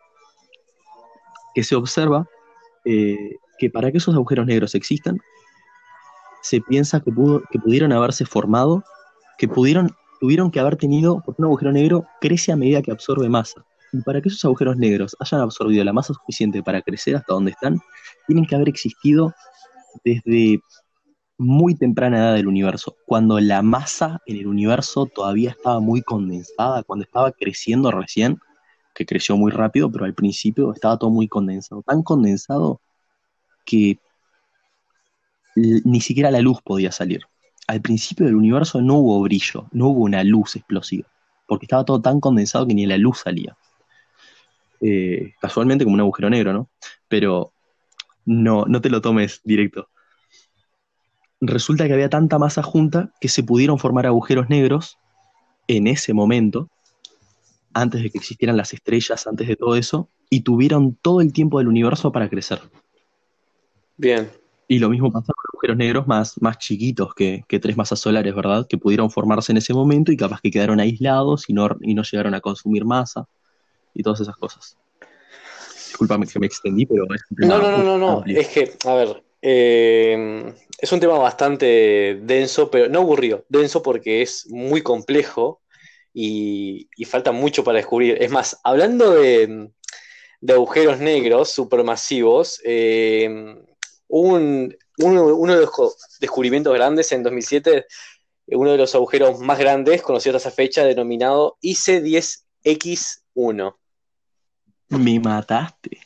[1.54, 2.28] que se observa
[2.86, 5.20] eh, que para que esos agujeros negros existan,
[6.42, 8.84] se piensa que, pudo, que pudieron haberse formado,
[9.38, 13.28] que pudieron, tuvieron que haber tenido, porque un agujero negro crece a medida que absorbe
[13.28, 13.66] masa.
[13.92, 17.52] Y para que esos agujeros negros hayan absorbido la masa suficiente para crecer hasta donde
[17.52, 17.82] están,
[18.28, 19.34] tienen que haber existido
[20.06, 20.62] desde
[21.40, 26.84] muy temprana edad del universo, cuando la masa en el universo todavía estaba muy condensada,
[26.84, 28.38] cuando estaba creciendo recién,
[28.94, 32.80] que creció muy rápido, pero al principio estaba todo muy condensado, tan condensado
[33.66, 33.98] que
[35.56, 37.22] ni siquiera la luz podía salir.
[37.72, 41.08] Al principio del universo no hubo brillo, no hubo una luz explosiva,
[41.48, 43.56] porque estaba todo tan condensado que ni la luz salía.
[44.82, 46.70] Eh, casualmente como un agujero negro, ¿no?
[47.08, 47.54] Pero
[48.26, 49.88] no, no te lo tomes directo.
[51.40, 54.98] Resulta que había tanta masa junta que se pudieron formar agujeros negros
[55.70, 56.68] en ese momento,
[57.72, 61.60] antes de que existieran las estrellas, antes de todo eso, y tuvieron todo el tiempo
[61.60, 62.60] del universo para crecer.
[63.96, 64.30] Bien.
[64.72, 68.34] Y lo mismo pasa con agujeros negros más, más chiquitos que, que, tres masas solares,
[68.34, 68.66] ¿verdad?
[68.70, 72.04] Que pudieron formarse en ese momento y capaz que quedaron aislados y no, y no
[72.04, 73.28] llegaron a consumir masa
[73.94, 74.78] y todas esas cosas.
[75.88, 78.24] Disculpame que me extendí, pero es un tema No, no, no, no, no.
[78.26, 84.22] Es que, a ver, eh, es un tema bastante denso, pero no aburrido, denso porque
[84.22, 85.60] es muy complejo
[86.14, 88.24] y, y falta mucho para descubrir.
[88.24, 89.70] Es más, hablando de,
[90.40, 93.58] de agujeros negros supermasivos, eh,
[94.12, 97.86] un, uno, uno, de los descubrimientos grandes en 2007,
[98.48, 103.76] uno de los agujeros más grandes, conocido hasta esa fecha, denominado IC10X1.
[104.90, 106.02] Me mataste.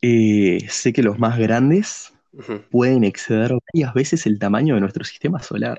[0.00, 2.68] Eh, sé que los más grandes uh -huh.
[2.70, 5.78] pueden exceder varias veces el tamaño de nuestro sistema solar.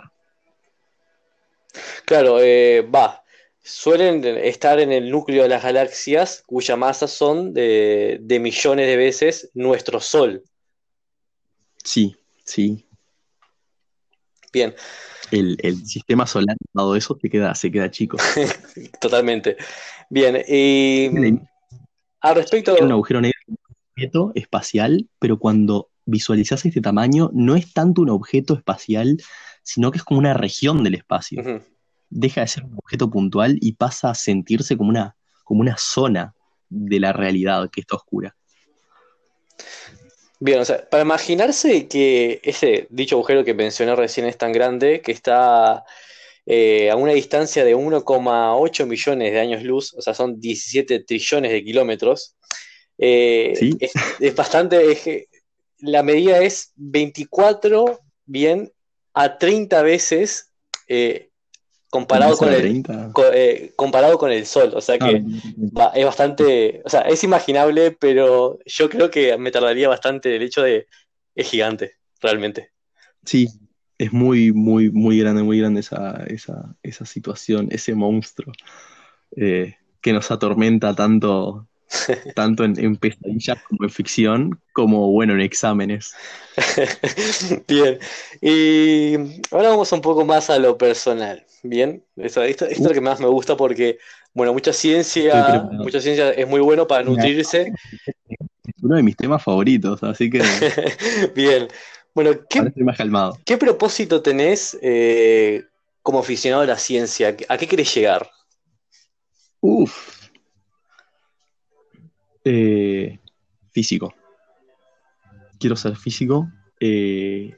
[2.06, 3.24] Claro, eh, va.
[3.68, 8.96] Suelen estar en el núcleo de las galaxias cuya masa son de, de millones de
[8.96, 10.42] veces nuestro Sol.
[11.84, 12.16] Sí,
[12.46, 12.88] sí.
[14.54, 14.74] Bien.
[15.32, 18.16] El, el, sistema solar, todo eso, se queda, se queda chico.
[19.02, 19.58] Totalmente.
[20.10, 20.42] Bien.
[20.48, 21.10] Y
[22.22, 22.74] al respecto.
[22.80, 23.38] un agujero negro
[23.98, 29.18] objeto espacial, pero cuando visualizas este tamaño, no es tanto un objeto espacial,
[29.62, 31.42] sino que es como una región del espacio.
[31.42, 31.77] Uh -huh.
[32.10, 36.34] Deja de ser un objeto puntual y pasa a sentirse como una, como una zona
[36.70, 38.36] de la realidad que está oscura.
[40.40, 45.02] Bien, o sea, para imaginarse que ese dicho agujero que mencioné recién es tan grande,
[45.02, 45.84] que está
[46.46, 51.52] eh, a una distancia de 1,8 millones de años luz, o sea, son 17 trillones
[51.52, 52.36] de kilómetros,
[53.00, 53.78] eh, ¿Sí?
[53.80, 55.28] es, es bastante, es-
[55.80, 58.72] la medida es 24, bien,
[59.14, 60.52] a 30 veces
[60.88, 61.27] eh,
[62.00, 63.12] comparado ¿Comienza con el, 30?
[63.12, 65.26] co- eh, comparado con el Sol, o sea que
[65.96, 70.62] es bastante, o sea, es imaginable, pero yo creo que me tardaría bastante el hecho
[70.64, 70.88] de,
[71.36, 72.72] es gigante, realmente.
[73.26, 73.48] sí,
[73.98, 78.54] es muy, muy, muy grande, muy grande esa, esa, esa situación, ese monstruo
[79.36, 81.68] eh, que nos atormenta tanto,
[82.36, 86.14] tanto en, en pesadillas como en ficción, como bueno, en exámenes.
[87.68, 88.00] Bien,
[88.42, 89.16] y
[89.52, 93.02] ahora vamos un poco más a lo personal, bien, esto, esto, esto es lo que
[93.02, 94.00] más me gusta porque,
[94.34, 97.72] bueno, mucha ciencia, mucha ciencia es muy bueno para nutrirse.
[98.28, 100.42] Es uno de mis temas favoritos, así que
[101.36, 101.68] Bien,
[102.14, 103.38] bueno, ¿qué, más calmado.
[103.46, 105.64] qué propósito tenés eh,
[106.02, 107.36] como aficionado a la ciencia?
[107.48, 108.30] ¿A qué querés llegar?
[109.62, 110.17] Uf.
[112.50, 113.20] Eh,
[113.74, 114.14] físico.
[115.60, 116.50] Quiero ser físico.
[116.80, 117.54] Eh,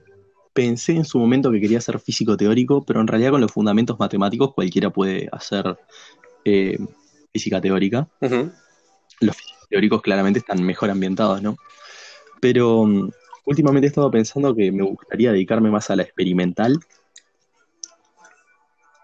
[0.51, 3.99] pensé en su momento que quería ser físico teórico, pero en realidad con los fundamentos
[3.99, 5.77] matemáticos cualquiera puede hacer
[6.43, 6.79] eh,
[7.31, 8.07] física teórica.
[9.19, 11.55] Los físicos teóricos claramente están mejor ambientados, ¿no?
[12.41, 13.11] Pero mm,
[13.45, 16.79] últimamente he estado pensando que me gustaría dedicarme más a la experimental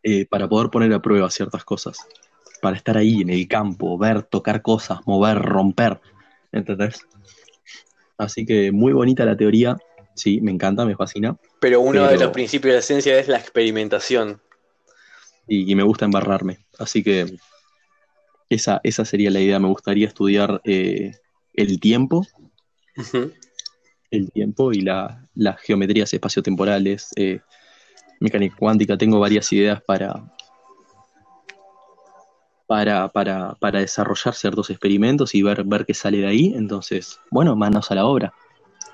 [0.01, 2.07] eh, para poder poner a prueba ciertas cosas.
[2.66, 6.01] Para estar ahí en el campo, ver, tocar cosas, mover, romper.
[6.51, 6.99] ¿Entendés?
[8.18, 9.78] Así que muy bonita la teoría.
[10.16, 11.38] Sí, me encanta, me fascina.
[11.59, 14.41] Pero uno de los principios de la ciencia es la experimentación.
[15.47, 16.66] Y, y me gusta embarrarme.
[16.80, 17.38] Así que
[18.49, 19.59] esa, esa sería la idea.
[19.59, 21.11] Me gustaría estudiar eh,
[21.53, 22.26] el tiempo
[24.09, 27.41] el tiempo y la- las geometrías espaciotemporales, eh,
[28.20, 28.97] mecánica cuántica.
[28.97, 30.34] Tengo varias ideas para,
[32.68, 36.53] para, para, para desarrollar ciertos experimentos y ver, ver qué sale de ahí.
[36.55, 38.34] Entonces, bueno, manos a la obra.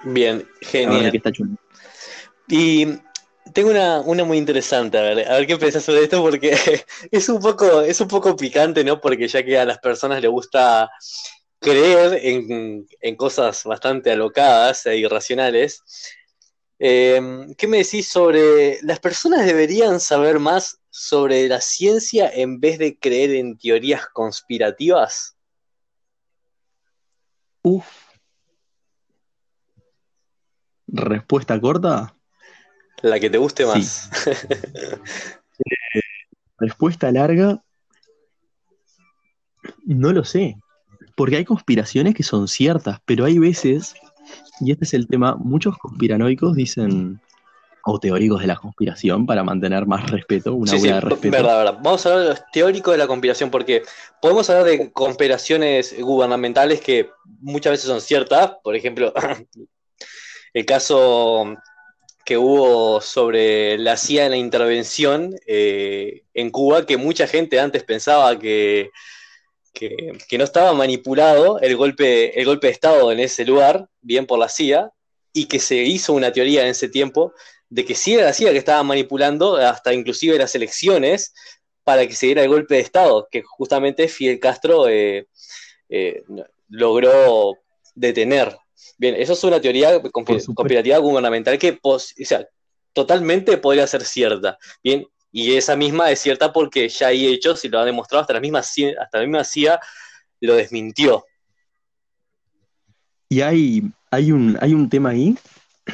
[0.04, 1.12] Bien, A ver de genial.
[1.12, 1.52] qué está chulo.
[2.48, 2.88] Y
[3.54, 6.52] tengo una, una muy interesante, a ver, a ver qué pensás sobre esto, porque
[7.12, 9.00] es un poco, es un poco picante, ¿no?
[9.00, 10.90] Porque ya que a las personas les gusta
[11.60, 15.84] creer en, en cosas bastante alocadas e irracionales.
[16.84, 17.22] Eh,
[17.60, 22.98] ¿qué me decís sobre las personas deberían saber más sobre la ciencia en vez de
[22.98, 25.38] creer en teorías conspirativas?
[27.62, 27.86] Uf.
[30.88, 32.16] Respuesta corta.
[33.04, 33.70] La que te guste Sí.
[33.70, 34.10] más.
[36.58, 37.64] Respuesta larga.
[39.86, 40.56] No lo sé.
[41.16, 43.94] Porque hay conspiraciones que son ciertas, pero hay veces,
[44.62, 47.20] y este es el tema, muchos conspiranoicos dicen,
[47.84, 51.32] o teóricos de la conspiración, para mantener más respeto, una Sí, de respeto.
[51.32, 51.80] verdad, verdad.
[51.84, 53.84] Vamos a hablar de los teóricos de la conspiración, porque
[54.22, 57.10] podemos hablar de conspiraciones gubernamentales que
[57.40, 58.54] muchas veces son ciertas.
[58.64, 59.14] Por ejemplo,
[60.54, 61.56] el caso
[62.24, 67.84] que hubo sobre la CIA en la intervención eh, en Cuba, que mucha gente antes
[67.84, 68.92] pensaba que,
[69.74, 74.26] que, que no estaba manipulado el golpe, el golpe de Estado en ese lugar, bien
[74.26, 74.92] por la CIA,
[75.34, 77.34] y que se hizo una teoría en ese tiempo
[77.70, 81.34] de que sí era la CIA que estaba manipulando hasta inclusive las elecciones
[81.84, 85.28] para que se diera el golpe de Estado, que justamente Fidel Castro eh,
[85.90, 86.24] eh,
[86.70, 87.58] logró
[87.96, 88.58] detener.
[88.98, 92.46] Bien, eso es una teoría conspirativa gubernamental que o sea,
[92.94, 94.58] totalmente podría ser cierta.
[94.84, 98.34] Bien, y esa misma es cierta porque ya hay hechos y lo ha demostrado, hasta
[98.34, 99.80] la misma hasta la misma CIA
[100.42, 101.26] lo desmintió.
[103.30, 105.38] Y hay, hay, un, hay un tema ahí,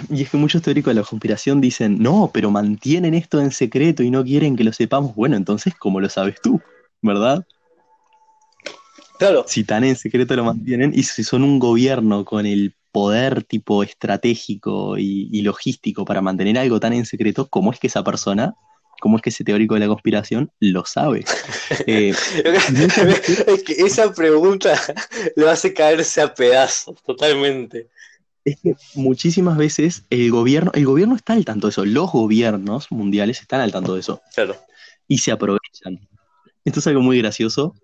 [0.09, 4.03] y es que muchos teóricos de la conspiración dicen, no, pero mantienen esto en secreto
[4.03, 5.15] y no quieren que lo sepamos.
[5.15, 6.59] Bueno, entonces, ¿cómo lo sabes tú?
[7.01, 7.45] ¿Verdad?
[9.19, 13.43] Claro, Si tan en secreto lo mantienen, y si son un gobierno con el poder
[13.43, 18.03] tipo estratégico y, y logístico para mantener algo tan en secreto, ¿cómo es que esa
[18.03, 18.55] persona,
[18.99, 21.25] cómo es que ese teórico de la conspiración lo sabe?
[21.85, 22.13] Eh,
[23.47, 24.79] es que esa pregunta
[25.35, 27.87] le hace caerse a pedazos, totalmente.
[28.45, 32.87] Es que muchísimas veces el gobierno, el gobierno está al tanto de eso, los gobiernos
[32.91, 34.55] mundiales están al tanto de eso Claro.
[35.07, 35.99] y se aprovechan.
[36.63, 37.75] Esto es algo muy gracioso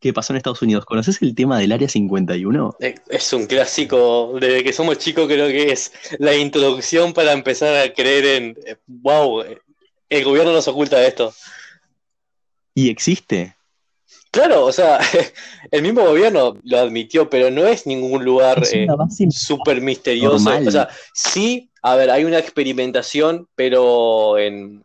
[0.00, 0.84] que pasó en Estados Unidos.
[0.84, 2.76] ¿Conoces el tema del Área 51?
[2.80, 7.76] Eh, Es un clásico, desde que somos chicos creo que es la introducción para empezar
[7.76, 9.42] a creer en, eh, wow,
[10.18, 11.32] el gobierno nos oculta esto.
[12.74, 13.56] Y existe.
[14.30, 14.98] Claro, o sea,
[15.70, 18.86] el mismo gobierno lo admitió, pero no es ningún lugar eh,
[19.30, 20.38] súper misterioso.
[20.44, 20.66] normal.
[20.66, 24.82] O sea, sí, a ver, hay una experimentación, pero en,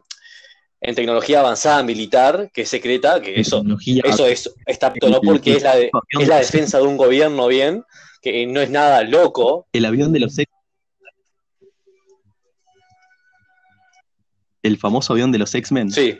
[0.81, 4.03] en tecnología avanzada militar, que es secreta, que eso, tecnología.
[4.05, 5.19] eso es, está apto, ¿no?
[5.21, 7.83] Porque es la, de- es la defensa de un gobierno bien,
[8.21, 9.67] que no es nada loco.
[9.73, 10.45] El avión de los X.
[14.63, 15.91] El famoso avión de los X-Men.
[15.91, 16.19] Sí,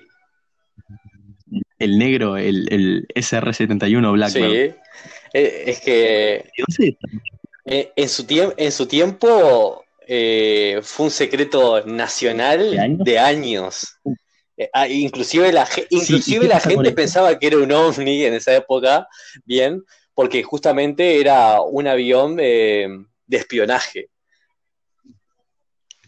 [1.77, 4.51] El negro, el, el SR-71 Blackbird.
[4.71, 4.75] sí.
[5.33, 5.91] Eh, Es que
[6.57, 6.97] ¿De dónde-
[7.65, 8.25] eh, en su,
[8.57, 13.03] en su tiempo eh, fue un secreto nacional ¿De años?
[13.05, 13.95] de años.
[14.73, 18.53] Ah, inclusive la, ge- ¿y inclusive la gente pensaba que era un ovni en esa
[18.55, 19.07] época,
[19.45, 19.83] bien,
[20.13, 24.09] porque justamente era un avión de espionaje.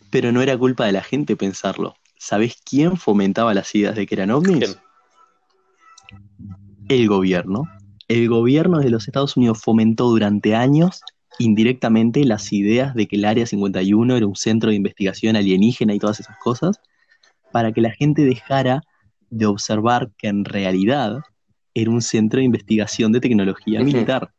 [0.10, 1.96] Pero no era culpa de la gente pensarlo.
[2.24, 4.78] ¿Sabés quién fomentaba las ideas de que eran ovnis?
[6.88, 7.64] El gobierno.
[8.08, 11.02] El gobierno de los Estados Unidos fomentó durante años
[11.40, 16.00] indirectamente las ideas de que el Área 51 era un centro de investigación alienígena y
[16.00, 16.80] todas esas cosas,
[17.52, 18.84] para que la gente dejara
[19.32, 21.22] de observar que en realidad
[21.74, 24.32] era un centro de investigación de tecnología militar.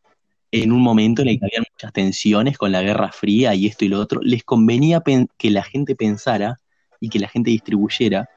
[0.53, 3.85] En un momento en el que había muchas tensiones con la Guerra Fría y esto
[3.85, 5.03] y lo otro, les convenía
[5.37, 6.61] que la gente pensara
[7.03, 8.31] y que la gente distribuyera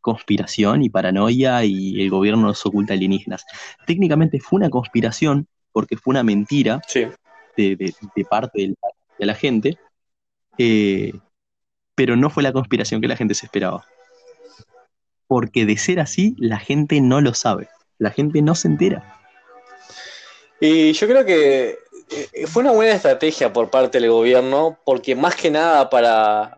[0.00, 3.44] conspiración y paranoia y el gobierno nos oculta alienígenas.
[3.86, 7.06] Técnicamente fue una conspiración porque fue una mentira Sí.
[7.56, 8.74] de, de- de parte
[9.18, 9.76] de la gente,
[10.56, 11.12] eh,
[11.96, 13.84] pero no fue la conspiración que la gente se esperaba.
[15.26, 17.68] Porque de ser así, la gente no lo sabe,
[17.98, 19.02] la gente no se entera.
[20.60, 21.76] Y yo creo que
[22.10, 26.57] eh, fue una buena estrategia por parte del gobierno, porque más que nada para,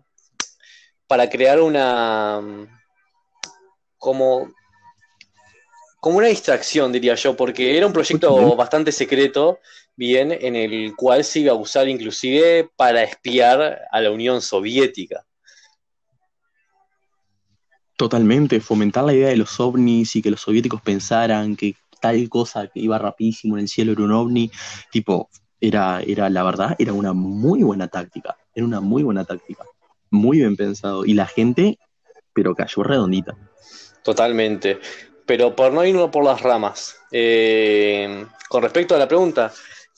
[1.11, 2.41] para crear una
[3.99, 4.49] como,
[5.99, 9.59] como una distracción, diría yo, porque era un proyecto bastante secreto,
[9.97, 15.27] bien, en el cual se iba a usar inclusive para espiar a la Unión Soviética.
[17.97, 22.69] Totalmente, fomentar la idea de los ovnis y que los soviéticos pensaran que tal cosa
[22.69, 24.49] que iba rapidísimo en el cielo era un ovni,
[24.93, 25.29] tipo,
[25.61, 29.65] era, era la verdad, era una muy buena táctica, era una muy buena táctica,
[30.11, 31.79] muy bien pensado, y la gente,
[32.33, 33.37] pero cayó redondita.
[34.03, 34.79] Totalmente.
[35.27, 39.53] Pero por no irnos por las ramas, eh, con respecto a la pregunta,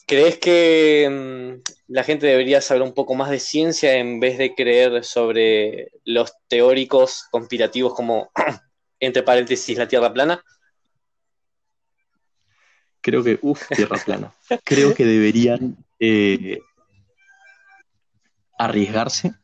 [0.07, 4.55] ¿crees que mm, la gente debería saber un poco más de ciencia en vez de
[4.55, 8.31] creer sobre los teóricos conspirativos como,
[9.01, 10.43] entre paréntesis, la Tierra plana?
[13.01, 14.33] Creo que, uff, tierra plana.
[14.63, 16.61] Creo que deberían eh,
[18.57, 19.35] arriesgarse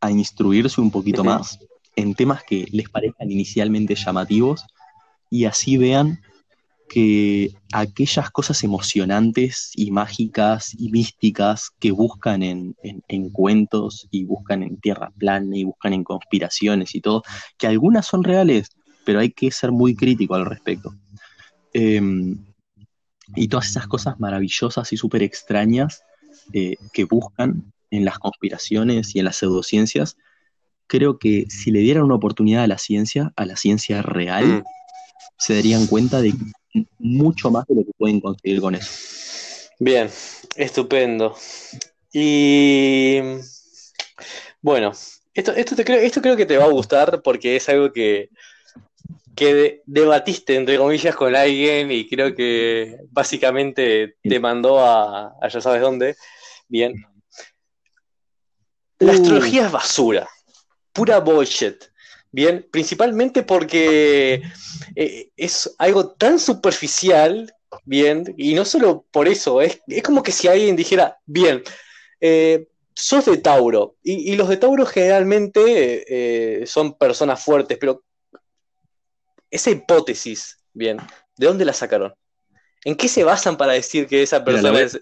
[0.00, 1.58] a instruirse un poquito más
[1.96, 4.64] en temas que les parezcan inicialmente llamativos
[5.30, 6.20] y así vean
[6.88, 14.24] que aquellas cosas emocionantes y mágicas y místicas que buscan en, en- en cuentos y
[14.24, 17.22] buscan en tierra plana y buscan en conspiraciones y todo,
[17.58, 18.68] que algunas son reales,
[19.04, 20.94] pero hay que ser muy crítico al respecto.
[21.72, 22.38] Em,
[23.34, 26.02] y todas esas cosas maravillosas y súper extrañas
[26.52, 30.16] eh, que buscan en las conspiraciones y en las pseudociencias,
[30.86, 34.64] creo que si le dieran una oportunidad a la ciencia, a la ciencia real, Mm.
[35.38, 36.32] se darían cuenta de
[36.98, 38.90] mucho más de lo que pueden conseguir con eso.
[39.78, 40.08] Bien,
[40.56, 41.36] estupendo.
[42.12, 43.18] Y
[44.62, 44.92] bueno,
[45.34, 48.30] esto, esto, te creo, esto creo que te va a gustar porque es algo que,
[49.34, 55.48] que de- debatiste, entre comillas, con alguien y creo que básicamente te mandó a, a
[55.48, 56.16] ya sabes dónde.
[56.68, 56.94] Bien.
[58.98, 59.14] La Uh.
[59.14, 60.28] astrología es basura,
[60.92, 61.76] pura bullshit.
[62.32, 64.42] Bien, principalmente porque
[64.94, 67.52] eh, es algo tan superficial,
[67.84, 71.62] bien, y no solo por eso, es, es como que si alguien dijera, bien,
[72.20, 76.04] eh, sos de Tauro, y, y los de Tauro generalmente
[76.62, 78.02] eh, son personas fuertes, pero
[79.50, 80.98] esa hipótesis, bien,
[81.38, 82.14] ¿de dónde la sacaron?
[82.84, 85.00] ¿En qué se basan para decir que esa persona es,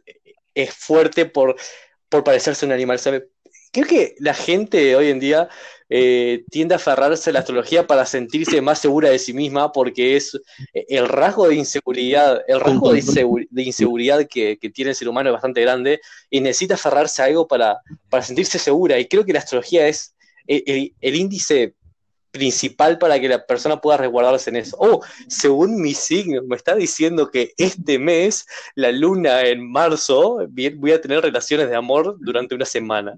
[0.55, 1.57] es fuerte por,
[2.09, 2.99] por parecerse a un animal?
[2.99, 3.29] ¿sabe?
[3.75, 5.49] Creo que la gente hoy en día
[5.91, 10.15] eh, tiende a aferrarse a la astrología para sentirse más segura de sí misma porque
[10.17, 10.35] es
[10.73, 14.97] eh, el rasgo de inseguridad, el rasgo de, insegu- de inseguridad que, que tiene el
[14.97, 16.01] ser humano es bastante grande
[16.31, 18.97] y necesita aferrarse a algo para, para sentirse segura.
[18.99, 20.15] Y creo que la astrología es
[20.47, 21.75] el, el- el índice
[22.31, 24.77] principal para que la persona pueda resguardarse en eso.
[24.81, 28.45] Oh, según mi signo, me está diciendo que este mes,
[28.75, 33.15] la luna en marzo, voy a tener relaciones de amor durante una semana.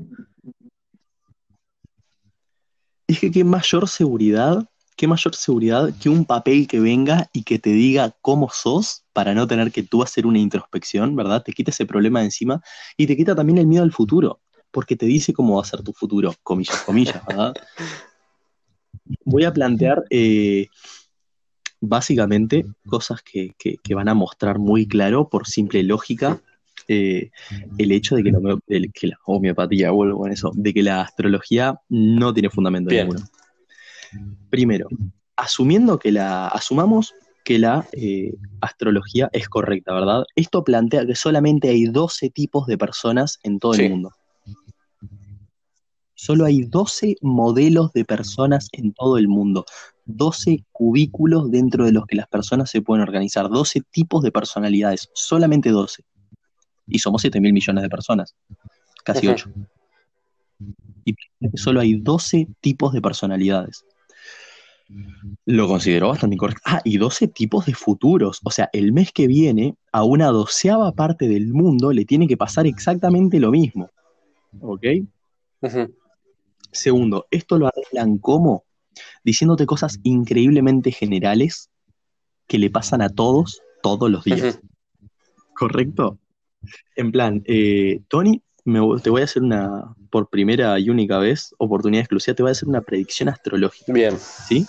[3.07, 7.59] Es que qué mayor seguridad qué mayor seguridad que un papel que venga y que
[7.59, 11.43] te diga cómo sos para no tener que tú hacer una introspección, ¿verdad?
[11.43, 12.63] Te quita ese problema de encima
[12.97, 14.41] y te quita también el miedo al futuro,
[14.71, 17.55] porque te dice cómo va a ser tu futuro, comillas, comillas, ¿verdad?
[19.25, 20.69] Voy a plantear eh,
[21.81, 26.41] básicamente cosas que, que, van a mostrar muy claro por simple lógica
[26.89, 27.31] eh,
[27.79, 32.51] el hecho de que, la homeopatía, vuelvo con eso, de que la astrología no tiene
[32.51, 33.21] fundamento ninguno.
[34.51, 34.89] Primero,
[35.37, 37.15] asumiendo que la, asumamos
[37.45, 40.25] que la eh, astrología es correcta, ¿verdad?
[40.35, 44.11] Esto plantea que solamente hay 12 tipos de personas en todo el mundo.
[46.15, 49.65] Solo hay 12 modelos de personas en todo el mundo.
[50.07, 53.49] 12 cubículos dentro de los que las personas se pueden organizar.
[53.49, 55.09] 12 tipos de personalidades.
[55.15, 56.03] Solamente 12.
[56.87, 58.35] Y somos 7 mil millones de personas.
[59.05, 59.51] Casi 8.
[61.05, 61.15] Y
[61.55, 63.85] solo hay 12 tipos de personalidades.
[65.45, 66.63] Lo considero bastante incorrecto.
[66.65, 68.41] Ah, y 12 tipos de futuros.
[68.45, 72.37] O sea, el mes que viene, a una doceava parte del mundo le tiene que
[72.37, 73.91] pasar exactamente lo mismo.
[74.61, 74.85] ¿Ok?
[76.71, 78.65] Segundo, esto lo arreglan como
[79.25, 81.71] diciéndote cosas increíblemente generales
[82.47, 84.61] que le pasan a todos todos los días.
[85.55, 86.19] ¿Correcto?
[86.97, 88.43] En plan, eh, Tony,
[89.03, 92.53] te voy a hacer una, por primera y única vez, oportunidad exclusiva, te voy a
[92.53, 93.93] hacer una predicción astrológica.
[93.93, 94.19] Bien.
[94.19, 94.67] ¿Sí?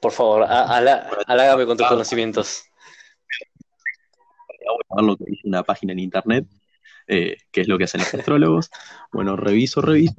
[0.00, 2.64] Por favor, halágame con tus conocimientos.
[4.66, 6.46] Voy a ver lo que dice una página en internet,
[7.06, 8.70] eh, que es lo que hacen los astrólogos.
[9.12, 10.14] Bueno, reviso, reviso.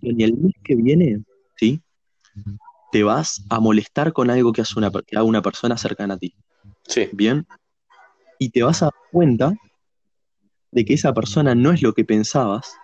[0.00, 1.22] Y el mes que viene,
[1.56, 1.80] ¿sí?
[2.90, 6.18] Te vas a molestar con algo que hace una, que haga una persona cercana a
[6.18, 6.34] ti.
[6.86, 7.08] Sí.
[7.12, 7.46] Bien.
[8.38, 9.54] Y te vas a dar cuenta
[10.72, 12.74] de que esa persona no es lo que pensabas,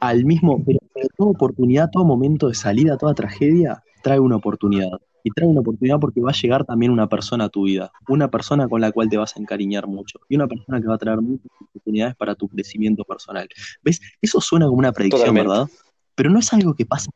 [0.00, 0.78] al mismo, pero,
[1.16, 5.00] toda oportunidad, todo momento de salida, toda tragedia, trae una oportunidad.
[5.24, 8.30] Y trae una oportunidad porque va a llegar también una persona a tu vida, una
[8.30, 10.98] persona con la cual te vas a encariñar mucho y una persona que va a
[10.98, 13.48] traer muchas oportunidades para tu crecimiento personal.
[13.82, 14.00] ¿Ves?
[14.22, 15.66] Eso suena como una predicción, ¿verdad?
[16.14, 17.10] Pero no es algo que pasa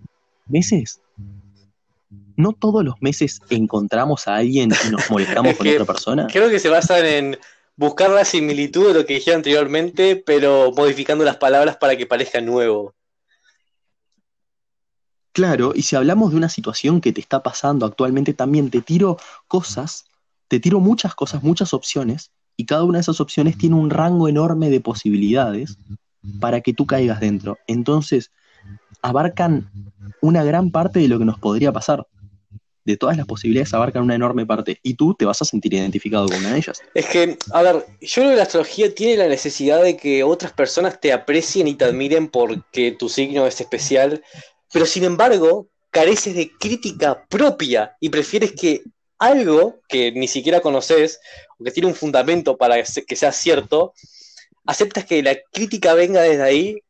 [0.49, 1.01] meses.
[2.35, 6.27] No todos los meses encontramos a alguien y nos molestamos con otra persona.
[6.33, 7.39] Creo que se basan en
[7.81, 12.39] buscar la similitud de lo que dije anteriormente, pero modificando las palabras para que parezca
[12.43, 12.95] nuevo.
[15.33, 19.17] Claro, y si hablamos de una situación que te está pasando actualmente, también te tiro
[19.49, 20.05] cosas,
[20.49, 24.29] te tiro muchas cosas, muchas opciones, y cada una de esas opciones tiene un rango
[24.29, 25.79] enorme de posibilidades
[26.39, 27.57] para que tú caigas dentro.
[27.67, 28.31] Entonces,
[29.01, 29.71] abarcan
[30.21, 32.07] una gran parte de lo que nos podría pasar
[32.85, 36.29] de todas las posibilidades abarcan una enorme parte y tú te vas a sentir identificado
[36.29, 36.81] con una de ellas.
[36.95, 40.53] Es que, a ver, yo creo que la astrología tiene la necesidad de que otras
[40.53, 44.23] personas te aprecien y te admiren porque tu signo es especial,
[44.73, 48.83] pero sin embargo careces de crítica propia y prefieres que
[49.19, 51.21] algo que ni siquiera conoces
[51.59, 53.93] o que tiene un fundamento para que sea cierto,
[54.65, 56.83] aceptas que la crítica venga desde ahí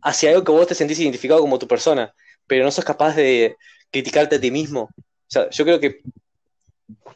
[0.00, 2.14] hacia algo que vos te sentís identificado como tu persona,
[2.46, 3.56] pero no sos capaz de
[3.90, 4.88] criticarte a ti mismo.
[5.26, 6.02] O sea, yo creo que.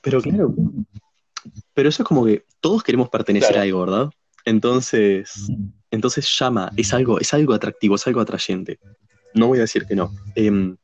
[0.02, 0.54] Pero claro.
[1.74, 4.10] Pero eso es como que todos queremos pertenecer a algo, ¿verdad?
[4.44, 5.50] Entonces,
[5.90, 8.78] entonces llama, es algo, es algo atractivo, es algo atrayente.
[9.34, 10.12] No voy a decir que no.
[10.34, 10.76] Em,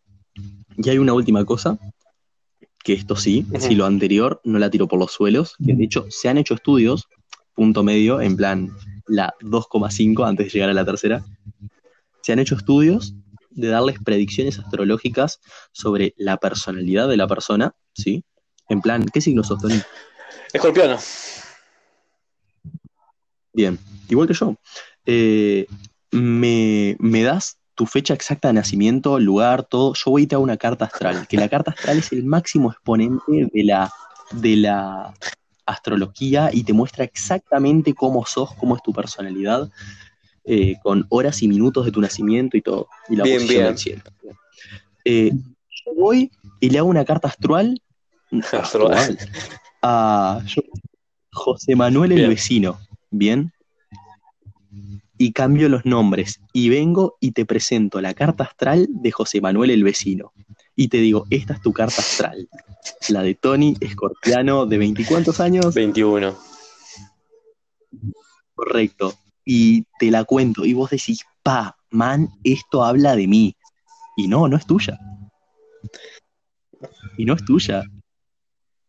[0.77, 1.79] y hay una última cosa,
[2.85, 6.07] que esto sí, si lo anterior no la tiro por los suelos, que de hecho
[6.09, 7.09] se han hecho estudios,
[7.55, 8.70] punto medio, en plan
[9.07, 11.24] la 2,5 antes de llegar a la tercera,
[12.22, 13.14] se han hecho estudios
[13.57, 15.40] de darles predicciones astrológicas
[15.72, 18.24] sobre la personalidad de la persona, ¿sí?
[18.68, 19.80] En plan, ¿qué signo sos, Tony?
[20.52, 20.98] Escorpiano.
[23.52, 23.78] Bien,
[24.09, 24.57] igual que yo.
[25.07, 25.66] Eh,
[26.11, 29.94] me, das tu fecha exacta de nacimiento, lugar, todo.
[29.94, 32.70] Yo voy a te hago una carta astral, que la carta astral es el máximo
[32.70, 33.90] exponente de la,
[34.32, 35.14] de la
[35.64, 39.70] astrología y te muestra exactamente cómo sos, cómo es tu personalidad.
[40.49, 43.78] Eh, con horas y minutos de tu nacimiento y todo, y la bien, posición del
[43.78, 44.03] cielo.
[45.05, 46.30] Eh, yo voy
[46.61, 47.82] y le hago una carta astral,
[48.53, 49.18] astral
[49.82, 50.40] a
[51.32, 52.78] José Manuel el vecino,
[53.11, 53.53] ¿bien?
[55.18, 59.70] Y cambio los nombres y vengo y te presento la carta astral de José Manuel
[59.70, 60.32] el vecino.
[60.76, 62.49] Y te digo, esta es tu carta astral.
[63.09, 65.74] La de Tony Escorpiano, de 24 años.
[65.74, 66.36] 21.
[68.55, 69.12] Correcto
[69.47, 73.57] y te la cuento y vos decís, pa, man, esto habla de mí.
[74.16, 74.99] Y no, no es tuya.
[77.16, 77.84] Y no es tuya.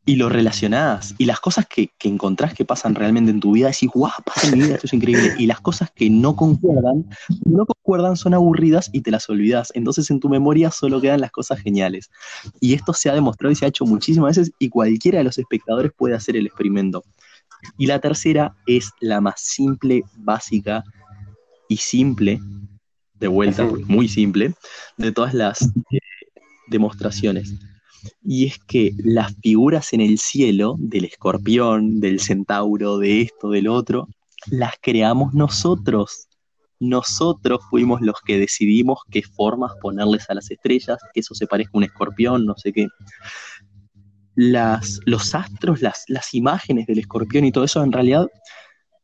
[0.04, 1.14] y lo relacionás.
[1.18, 4.48] Y las cosas que, que, encontrás que pasan realmente en tu vida, decís, guau, pasa
[4.48, 5.36] en mi vida, esto es increíble.
[5.38, 7.06] Y las cosas que no concuerdan,
[7.46, 9.72] no concuerdan, son aburridas y te las olvidas.
[9.76, 12.10] Entonces en tu memoria solo quedan las cosas geniales.
[12.62, 15.38] Y esto se ha demostrado y se ha hecho muchísimas veces y cualquiera de los
[15.38, 17.04] espectadores puede hacer el experimento.
[17.78, 20.84] Y la tercera es la más simple, básica
[21.70, 22.40] y simple,
[23.16, 24.54] de vuelta, muy simple,
[24.98, 26.00] de todas las eh,
[26.68, 27.54] demostraciones
[28.24, 33.68] y es que las figuras en el cielo del escorpión, del centauro, de esto, del
[33.68, 34.08] otro,
[34.48, 36.28] las creamos nosotros.
[36.80, 41.72] Nosotros fuimos los que decidimos qué formas ponerles a las estrellas, que eso se parezca
[41.74, 42.88] a un escorpión, no sé qué.
[44.40, 48.28] Las, los astros, las, las imágenes del escorpión y todo eso en realidad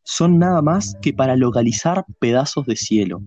[0.04, 3.24] son nada más que para localizar pedazos de cielo.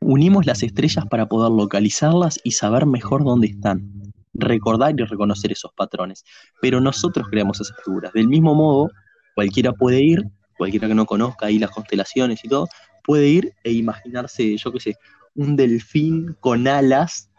[0.00, 5.72] Unimos las estrellas para poder localizarlas y saber mejor dónde están recordar y reconocer esos
[5.72, 6.24] patrones.
[6.60, 8.12] Pero nosotros creamos esas figuras.
[8.12, 8.90] Del mismo modo,
[9.34, 10.24] cualquiera puede ir,
[10.58, 12.68] cualquiera que no conozca ahí las constelaciones y todo,
[13.04, 14.96] puede ir e imaginarse, yo qué sé,
[15.34, 17.30] un delfín con alas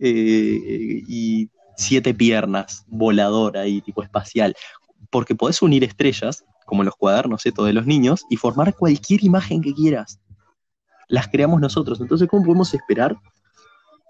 [0.00, 4.54] eh, y siete piernas, volador ahí, tipo espacial.
[5.10, 9.74] Porque podés unir estrellas, como los cuadernos de los niños, y formar cualquier imagen que
[9.74, 10.20] quieras.
[11.08, 12.00] Las creamos nosotros.
[12.00, 13.16] Entonces, ¿cómo podemos esperar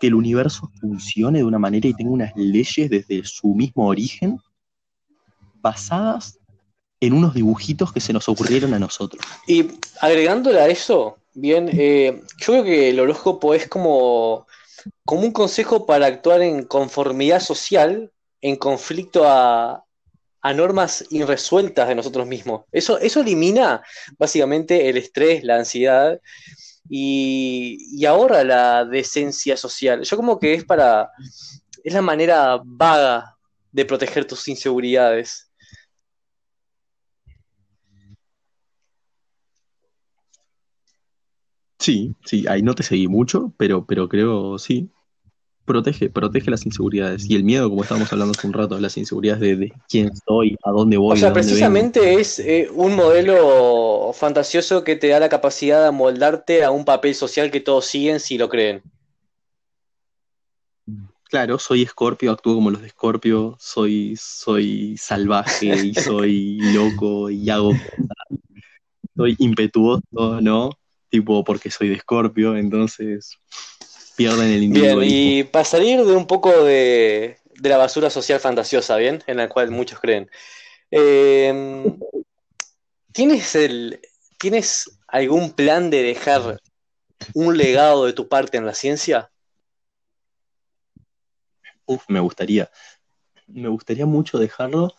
[0.01, 4.39] que el universo funcione de una manera y tenga unas leyes desde su mismo origen
[5.55, 6.39] basadas
[7.01, 9.25] en unos dibujitos que se nos ocurrieron a nosotros.
[9.47, 9.67] Y
[10.01, 14.47] agregándole a eso, bien, eh, yo creo que el horóscopo es como,
[15.05, 19.81] como un consejo para actuar en conformidad social, en conflicto a,
[20.55, 22.67] normas irresueltas de nosotros mismos.
[22.71, 23.83] Eso, eso elimina
[24.19, 26.21] básicamente el estrés, la ansiedad
[26.89, 30.03] y, ahora la decencia social.
[30.03, 31.11] Yo como que es para,
[31.83, 33.35] es la manera vaga
[33.73, 35.44] de proteger tus inseguridades.
[41.85, 44.89] Sí, sí, ahí no te seguí mucho, pero, pero creo, sí,
[45.67, 49.59] protege, protege las inseguridades y el miedo, como estábamos hablando hace un rato, las inseguridades
[49.59, 51.13] de, quién soy, a dónde voy.
[51.13, 56.65] O sea, precisamente es eh, un modelo fantasioso que te da la capacidad de amoldarte
[56.65, 58.83] a un papel social que todos siguen si lo creen.
[61.29, 67.51] Claro, soy escorpio, actúo como los de escorpio, soy, soy salvaje y soy loco y
[67.51, 68.41] hago cosas.
[69.15, 70.71] Soy impetuoso, ¿no?
[71.15, 73.39] Tipo, porque soy de escorpio, entonces
[74.17, 74.99] pierden el individuo.
[74.99, 79.23] Bien, y para salir de un poco de, la basura social fantasiosa, ¿bien?
[79.29, 80.29] En la cual muchos creen.
[80.91, 82.01] Em,
[83.13, 84.01] ¿tienes, el,
[84.41, 86.61] ¿Tienes algún plan de dejar
[87.33, 89.31] un legado de tu parte en la ciencia?
[91.87, 92.69] Uf, me gustaría.
[93.47, 94.93] Me gustaría mucho dejarlo.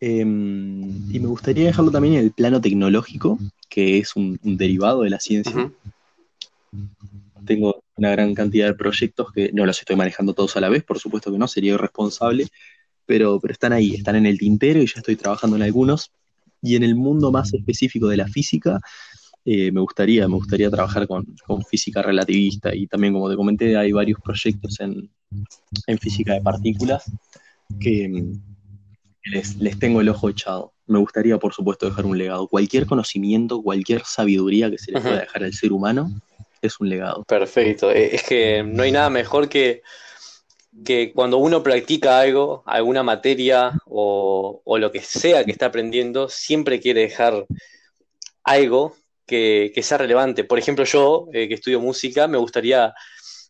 [0.00, 3.38] Em, y me gustaría dejarlo también en el plano tecnológico,
[3.68, 5.70] que es un, derivado de la ciencia.
[7.44, 10.84] Tengo una gran cantidad de proyectos que no los estoy manejando todos a la vez,
[10.84, 12.46] por supuesto que no, sería irresponsable,
[13.06, 16.12] pero, pero están ahí, están en el tintero y ya estoy trabajando en algunos.
[16.60, 18.80] Y en el mundo más específico de la física,
[19.44, 21.24] eh, me gustaría, me gustaría trabajar con,
[21.70, 25.10] física relativista y también, como te comenté, hay varios proyectos en,
[25.98, 27.10] física de partículas
[27.80, 28.34] que,
[29.30, 30.72] les, les, tengo el ojo echado.
[30.86, 32.48] Me gustaría, por supuesto, dejar un legado.
[32.48, 36.10] Cualquier conocimiento, cualquier sabiduría que se le pueda dejar al ser humano,
[36.62, 37.24] es un legado.
[37.24, 37.90] Perfecto.
[37.90, 39.82] Eh, es que no hay nada mejor que,
[40.84, 46.80] que cuando uno practica algo, alguna materia o, lo que sea que está aprendiendo, siempre
[46.80, 47.46] quiere dejar
[48.44, 50.44] algo que, sea relevante.
[50.44, 52.94] Por ejemplo, yo, eh, que estudio música, me gustaría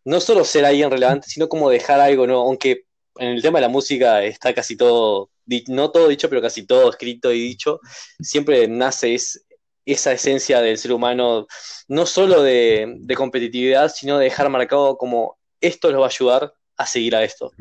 [0.04, 2.40] no solo ser alguien relevante, sino como dejar algo, ¿no?
[2.40, 2.84] Aunque
[3.18, 5.30] en el tema de la música está casi todo,
[5.68, 7.80] no todo dicho, pero casi todo escrito y dicho,
[8.20, 9.44] siempre nace es,
[9.84, 11.46] esa esencia del ser humano,
[11.88, 16.86] no solo de, competitividad, sino de dejar marcado como esto los va a ayudar a
[16.86, 17.52] seguir a esto.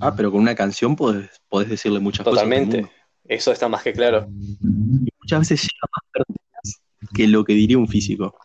[0.00, 1.30] Ah, pero con una canción podés,
[1.68, 2.42] decirle muchas cosas.
[2.42, 2.90] Totalmente,
[3.24, 4.28] eso está más que claro.
[4.28, 6.82] Y muchas veces llega más personas
[7.14, 8.36] que lo que diría un físico,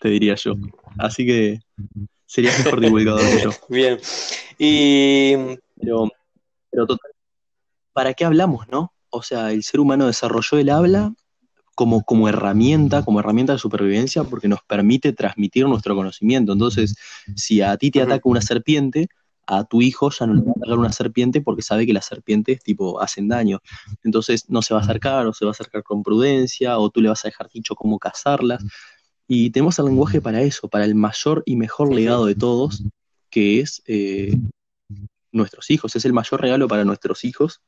[0.00, 0.54] te diría yo.
[0.98, 1.58] Así que
[2.32, 3.50] sería mejor divulgador que yo.
[3.68, 3.98] Bien.
[4.58, 5.34] Y.
[5.80, 6.08] Pero,
[6.70, 7.10] pero total,
[7.92, 8.92] ¿para qué hablamos, no?
[9.12, 11.14] o sea, el ser humano desarrolló el habla
[11.74, 16.52] como, como herramienta, como herramienta de supervivencia, porque nos permite transmitir nuestro conocimiento.
[16.52, 16.96] Entonces,
[17.36, 19.08] si a ti te ataca una serpiente,
[19.46, 22.06] a tu hijo ya no le va a atacar una serpiente porque sabe que las
[22.06, 23.60] serpientes tipo hacen daño.
[24.02, 27.00] Entonces no se va a acercar o se va a acercar con prudencia o tú
[27.00, 28.64] le vas a dejar dicho cómo cazarlas.
[29.34, 32.82] Y tenemos el lenguaje para eso, para el mayor y mejor legado de todos,
[33.30, 34.36] que es eh,
[35.30, 37.62] nuestros hijos, es el mayor regalo para nuestros hijos,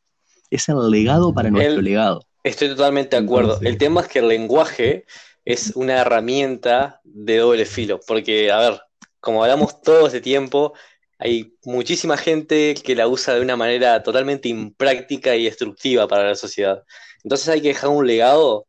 [0.50, 2.26] es el legado para nuestro El- legado.
[2.42, 3.52] Estoy totalmente de acuerdo.
[3.52, 5.06] Entonces- El tema es que el lenguaje
[5.42, 8.82] es una herramienta de doble filo, porque, a ver,
[9.18, 10.74] como hablamos todo este tiempo,
[11.18, 16.34] hay muchísima gente que la usa de una manera totalmente impráctica y destructiva para la
[16.34, 16.82] sociedad.
[17.22, 18.66] Entonces hay que dejar un legado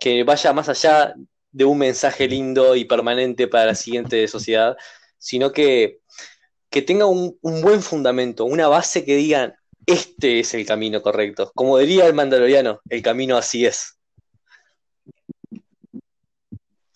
[0.00, 1.14] que vaya más allá
[1.50, 4.76] de un mensaje lindo y permanente para la siguiente sociedad,
[5.18, 6.00] sino que,
[6.70, 9.54] que tenga un, un buen fundamento, una base que digan,
[9.86, 11.50] este es el camino correcto.
[11.54, 13.98] Como diría el mandaloriano, el camino así es.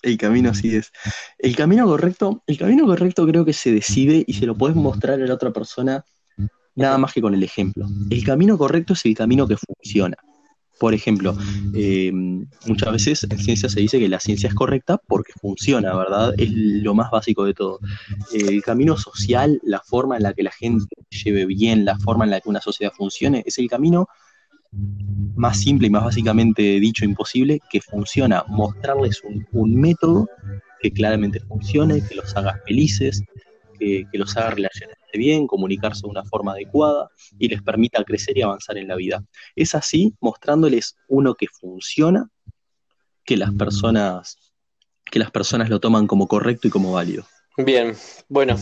[0.03, 0.92] El camino así es.
[1.38, 5.22] El camino correcto, el camino correcto creo que se decide y se lo puedes mostrar
[5.22, 6.05] a la otra persona
[6.74, 7.86] nada más que con el ejemplo.
[8.11, 10.16] El camino correcto es el camino que funciona.
[10.82, 11.36] Por ejemplo,
[11.76, 12.10] eh,
[12.66, 16.34] muchas veces en ciencia se dice que la ciencia es correcta porque funciona, ¿verdad?
[16.36, 17.78] Es lo más básico de todo.
[18.32, 22.32] El camino social, la forma en la que la gente lleve bien, la forma en
[22.32, 24.08] la que una sociedad funcione, es el camino
[25.36, 28.44] más simple y más básicamente dicho imposible que funciona.
[28.48, 30.28] Mostrarles un, un método
[30.80, 33.22] que claramente funcione, que los haga felices,
[34.10, 37.08] que, los haga relacionarse bien, comunicarse de una forma adecuada
[37.38, 39.22] y les permita crecer y avanzar en la vida.
[39.56, 42.28] Es así, mostrándoles uno que funciona,
[43.24, 44.52] que las personas,
[45.04, 47.24] que las personas lo toman como correcto y como válido.
[47.56, 47.94] Bien,
[48.28, 48.56] bueno,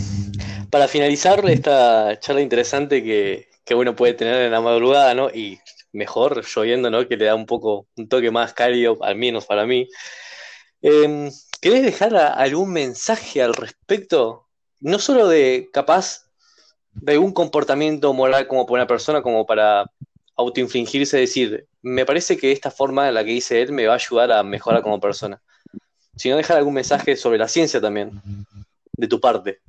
[0.71, 5.31] para finalizar esta charla interesante que, que uno puede tener en la madrugada, ¿no?
[5.31, 5.61] Y
[5.93, 7.07] mejor lloviendo, ¿no?
[7.07, 9.89] Que le da un poco, un toque más cálido, al menos para mí.
[10.83, 14.50] Eh, ¿querés dejar algún mensaje al respecto?
[14.81, 16.27] No solo de, capaz,
[16.93, 19.91] de algún comportamiento moral como por una persona, como para
[20.37, 23.97] autoinfligirse, decir, me parece que esta forma en la que hice él me va a
[23.97, 25.41] ayudar a mejorar como persona.
[26.17, 28.21] Sino dejar algún mensaje sobre la ciencia también,
[28.93, 29.61] de tu parte.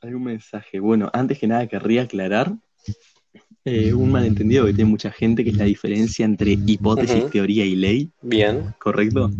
[0.00, 0.80] ¿Algún mensaje?
[0.80, 2.52] Bueno, antes que nada querría aclarar
[3.64, 7.76] eh, un malentendido que tiene mucha gente, que es la diferencia entre hipótesis, teoría y
[7.76, 8.74] ley, Bien.
[8.78, 9.30] ¿correcto?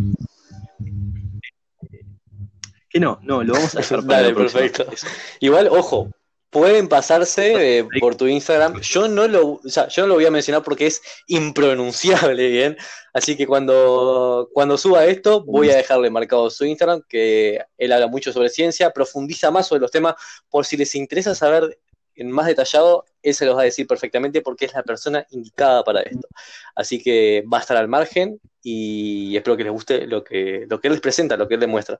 [2.90, 4.60] Que no, no, lo vamos a hacer para Dale, la próxima.
[4.60, 4.92] perfecto.
[5.38, 6.10] Igual, ojo,
[6.50, 8.80] pueden pasarse eh, por tu Instagram.
[8.80, 12.76] Yo no lo, o sea, yo no lo voy a mencionar porque es impronunciable, bien.
[13.14, 18.08] Así que cuando, cuando suba esto, voy a dejarle marcado su Instagram, que él habla
[18.08, 20.14] mucho sobre ciencia, profundiza más sobre los temas.
[20.48, 21.78] Por si les interesa saber
[22.16, 25.82] en más detallado, él se los va a decir perfectamente porque es la persona indicada
[25.84, 26.28] para esto.
[26.74, 30.80] Así que va a estar al margen y espero que les guste lo que, lo
[30.80, 31.98] que él les presenta, lo que él demuestra.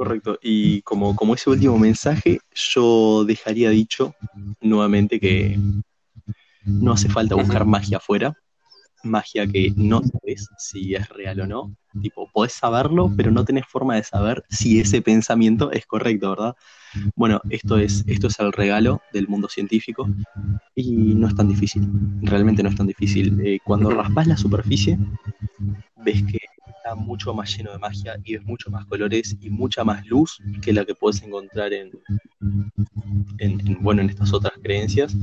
[0.00, 0.38] Correcto.
[0.40, 4.14] Y como, como ese último mensaje, yo dejaría dicho
[4.62, 5.58] nuevamente que
[6.64, 8.32] no hace falta buscar magia afuera,
[9.04, 11.76] magia que no sabes si es real o no.
[12.00, 16.54] Tipo, podés saberlo, pero no tenés forma de saber si ese pensamiento es correcto, ¿verdad?
[17.14, 20.08] Bueno, esto es, esto es el regalo del mundo científico
[20.74, 21.86] y no es tan difícil,
[22.22, 23.38] realmente no es tan difícil.
[23.44, 24.98] Eh, cuando raspas la superficie,
[25.96, 26.38] ves que
[26.90, 30.38] está mucho más lleno de magia y ves mucho más colores y mucha más luz
[30.62, 31.90] que la que puedes encontrar en,
[33.38, 35.14] en- en, bueno, en estas otras creencias.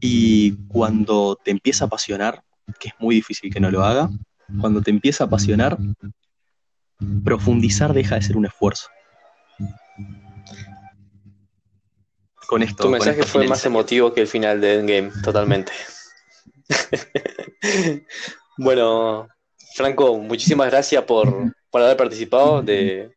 [0.00, 2.42] Y cuando te empieza a apasionar,
[2.78, 4.10] que es muy difícil que no lo haga,
[4.60, 5.78] cuando te empieza a apasionar,
[7.24, 8.88] profundizar deja de ser un esfuerzo.
[12.46, 15.72] Con esto, Tu mensaje fue más emotivo que el final de Endgame, totalmente.
[18.56, 19.26] Bueno,
[19.74, 23.10] Franco, muchísimas gracias por, por haber participado de,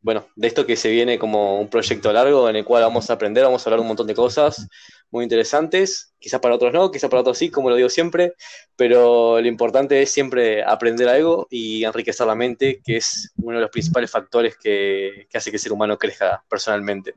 [0.00, 3.14] bueno, de esto que se viene como un proyecto largo en el cual vamos a
[3.14, 4.68] aprender, vamos a hablar un montón de cosas
[5.10, 8.34] muy interesantes, quizás para otros no, quizás para otros sí, como lo digo siempre,
[8.76, 13.62] pero lo importante es siempre aprender algo y enriquecer la mente, que es uno de
[13.62, 17.14] los principales factores que, que hace que el ser humano crezca personalmente.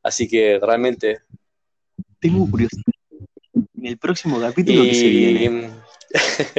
[0.00, 1.22] Así que realmente
[2.20, 2.84] Tengo curiosidad.
[3.52, 5.70] En el próximo capítulo que se viene, y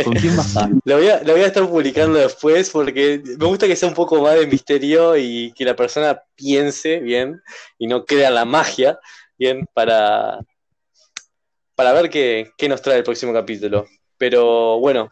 [0.04, 3.46] ¿con quién vas a lo voy, a, lo voy a estar publicando después porque me
[3.46, 7.42] gusta que sea un poco más de misterio y que la persona piense bien
[7.78, 9.00] y no crea la magia
[9.38, 10.40] bien para,
[11.76, 13.88] para ver qué, qué nos trae el próximo capítulo.
[14.18, 15.12] Pero bueno,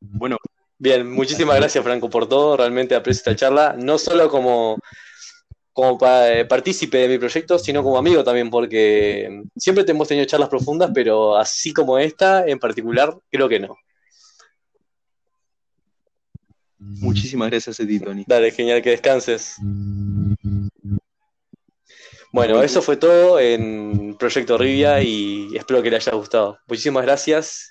[0.00, 0.36] Bueno,
[0.78, 4.78] bien, muchísimas gracias Franco por todo, realmente aprecio esta charla, no solo como,
[5.72, 10.08] como pa- eh, partícipe de mi proyecto, sino como amigo también, porque siempre te hemos
[10.08, 13.76] tenido charlas profundas, pero así como esta en particular, creo que no.
[17.00, 18.24] muchísimas gracias a ti, Tony.
[18.26, 19.56] Dale, genial, que descanses.
[22.32, 26.58] Bueno, eso fue todo en Proyecto Rivia y espero que le haya gustado.
[26.68, 27.68] Muchísimas gracias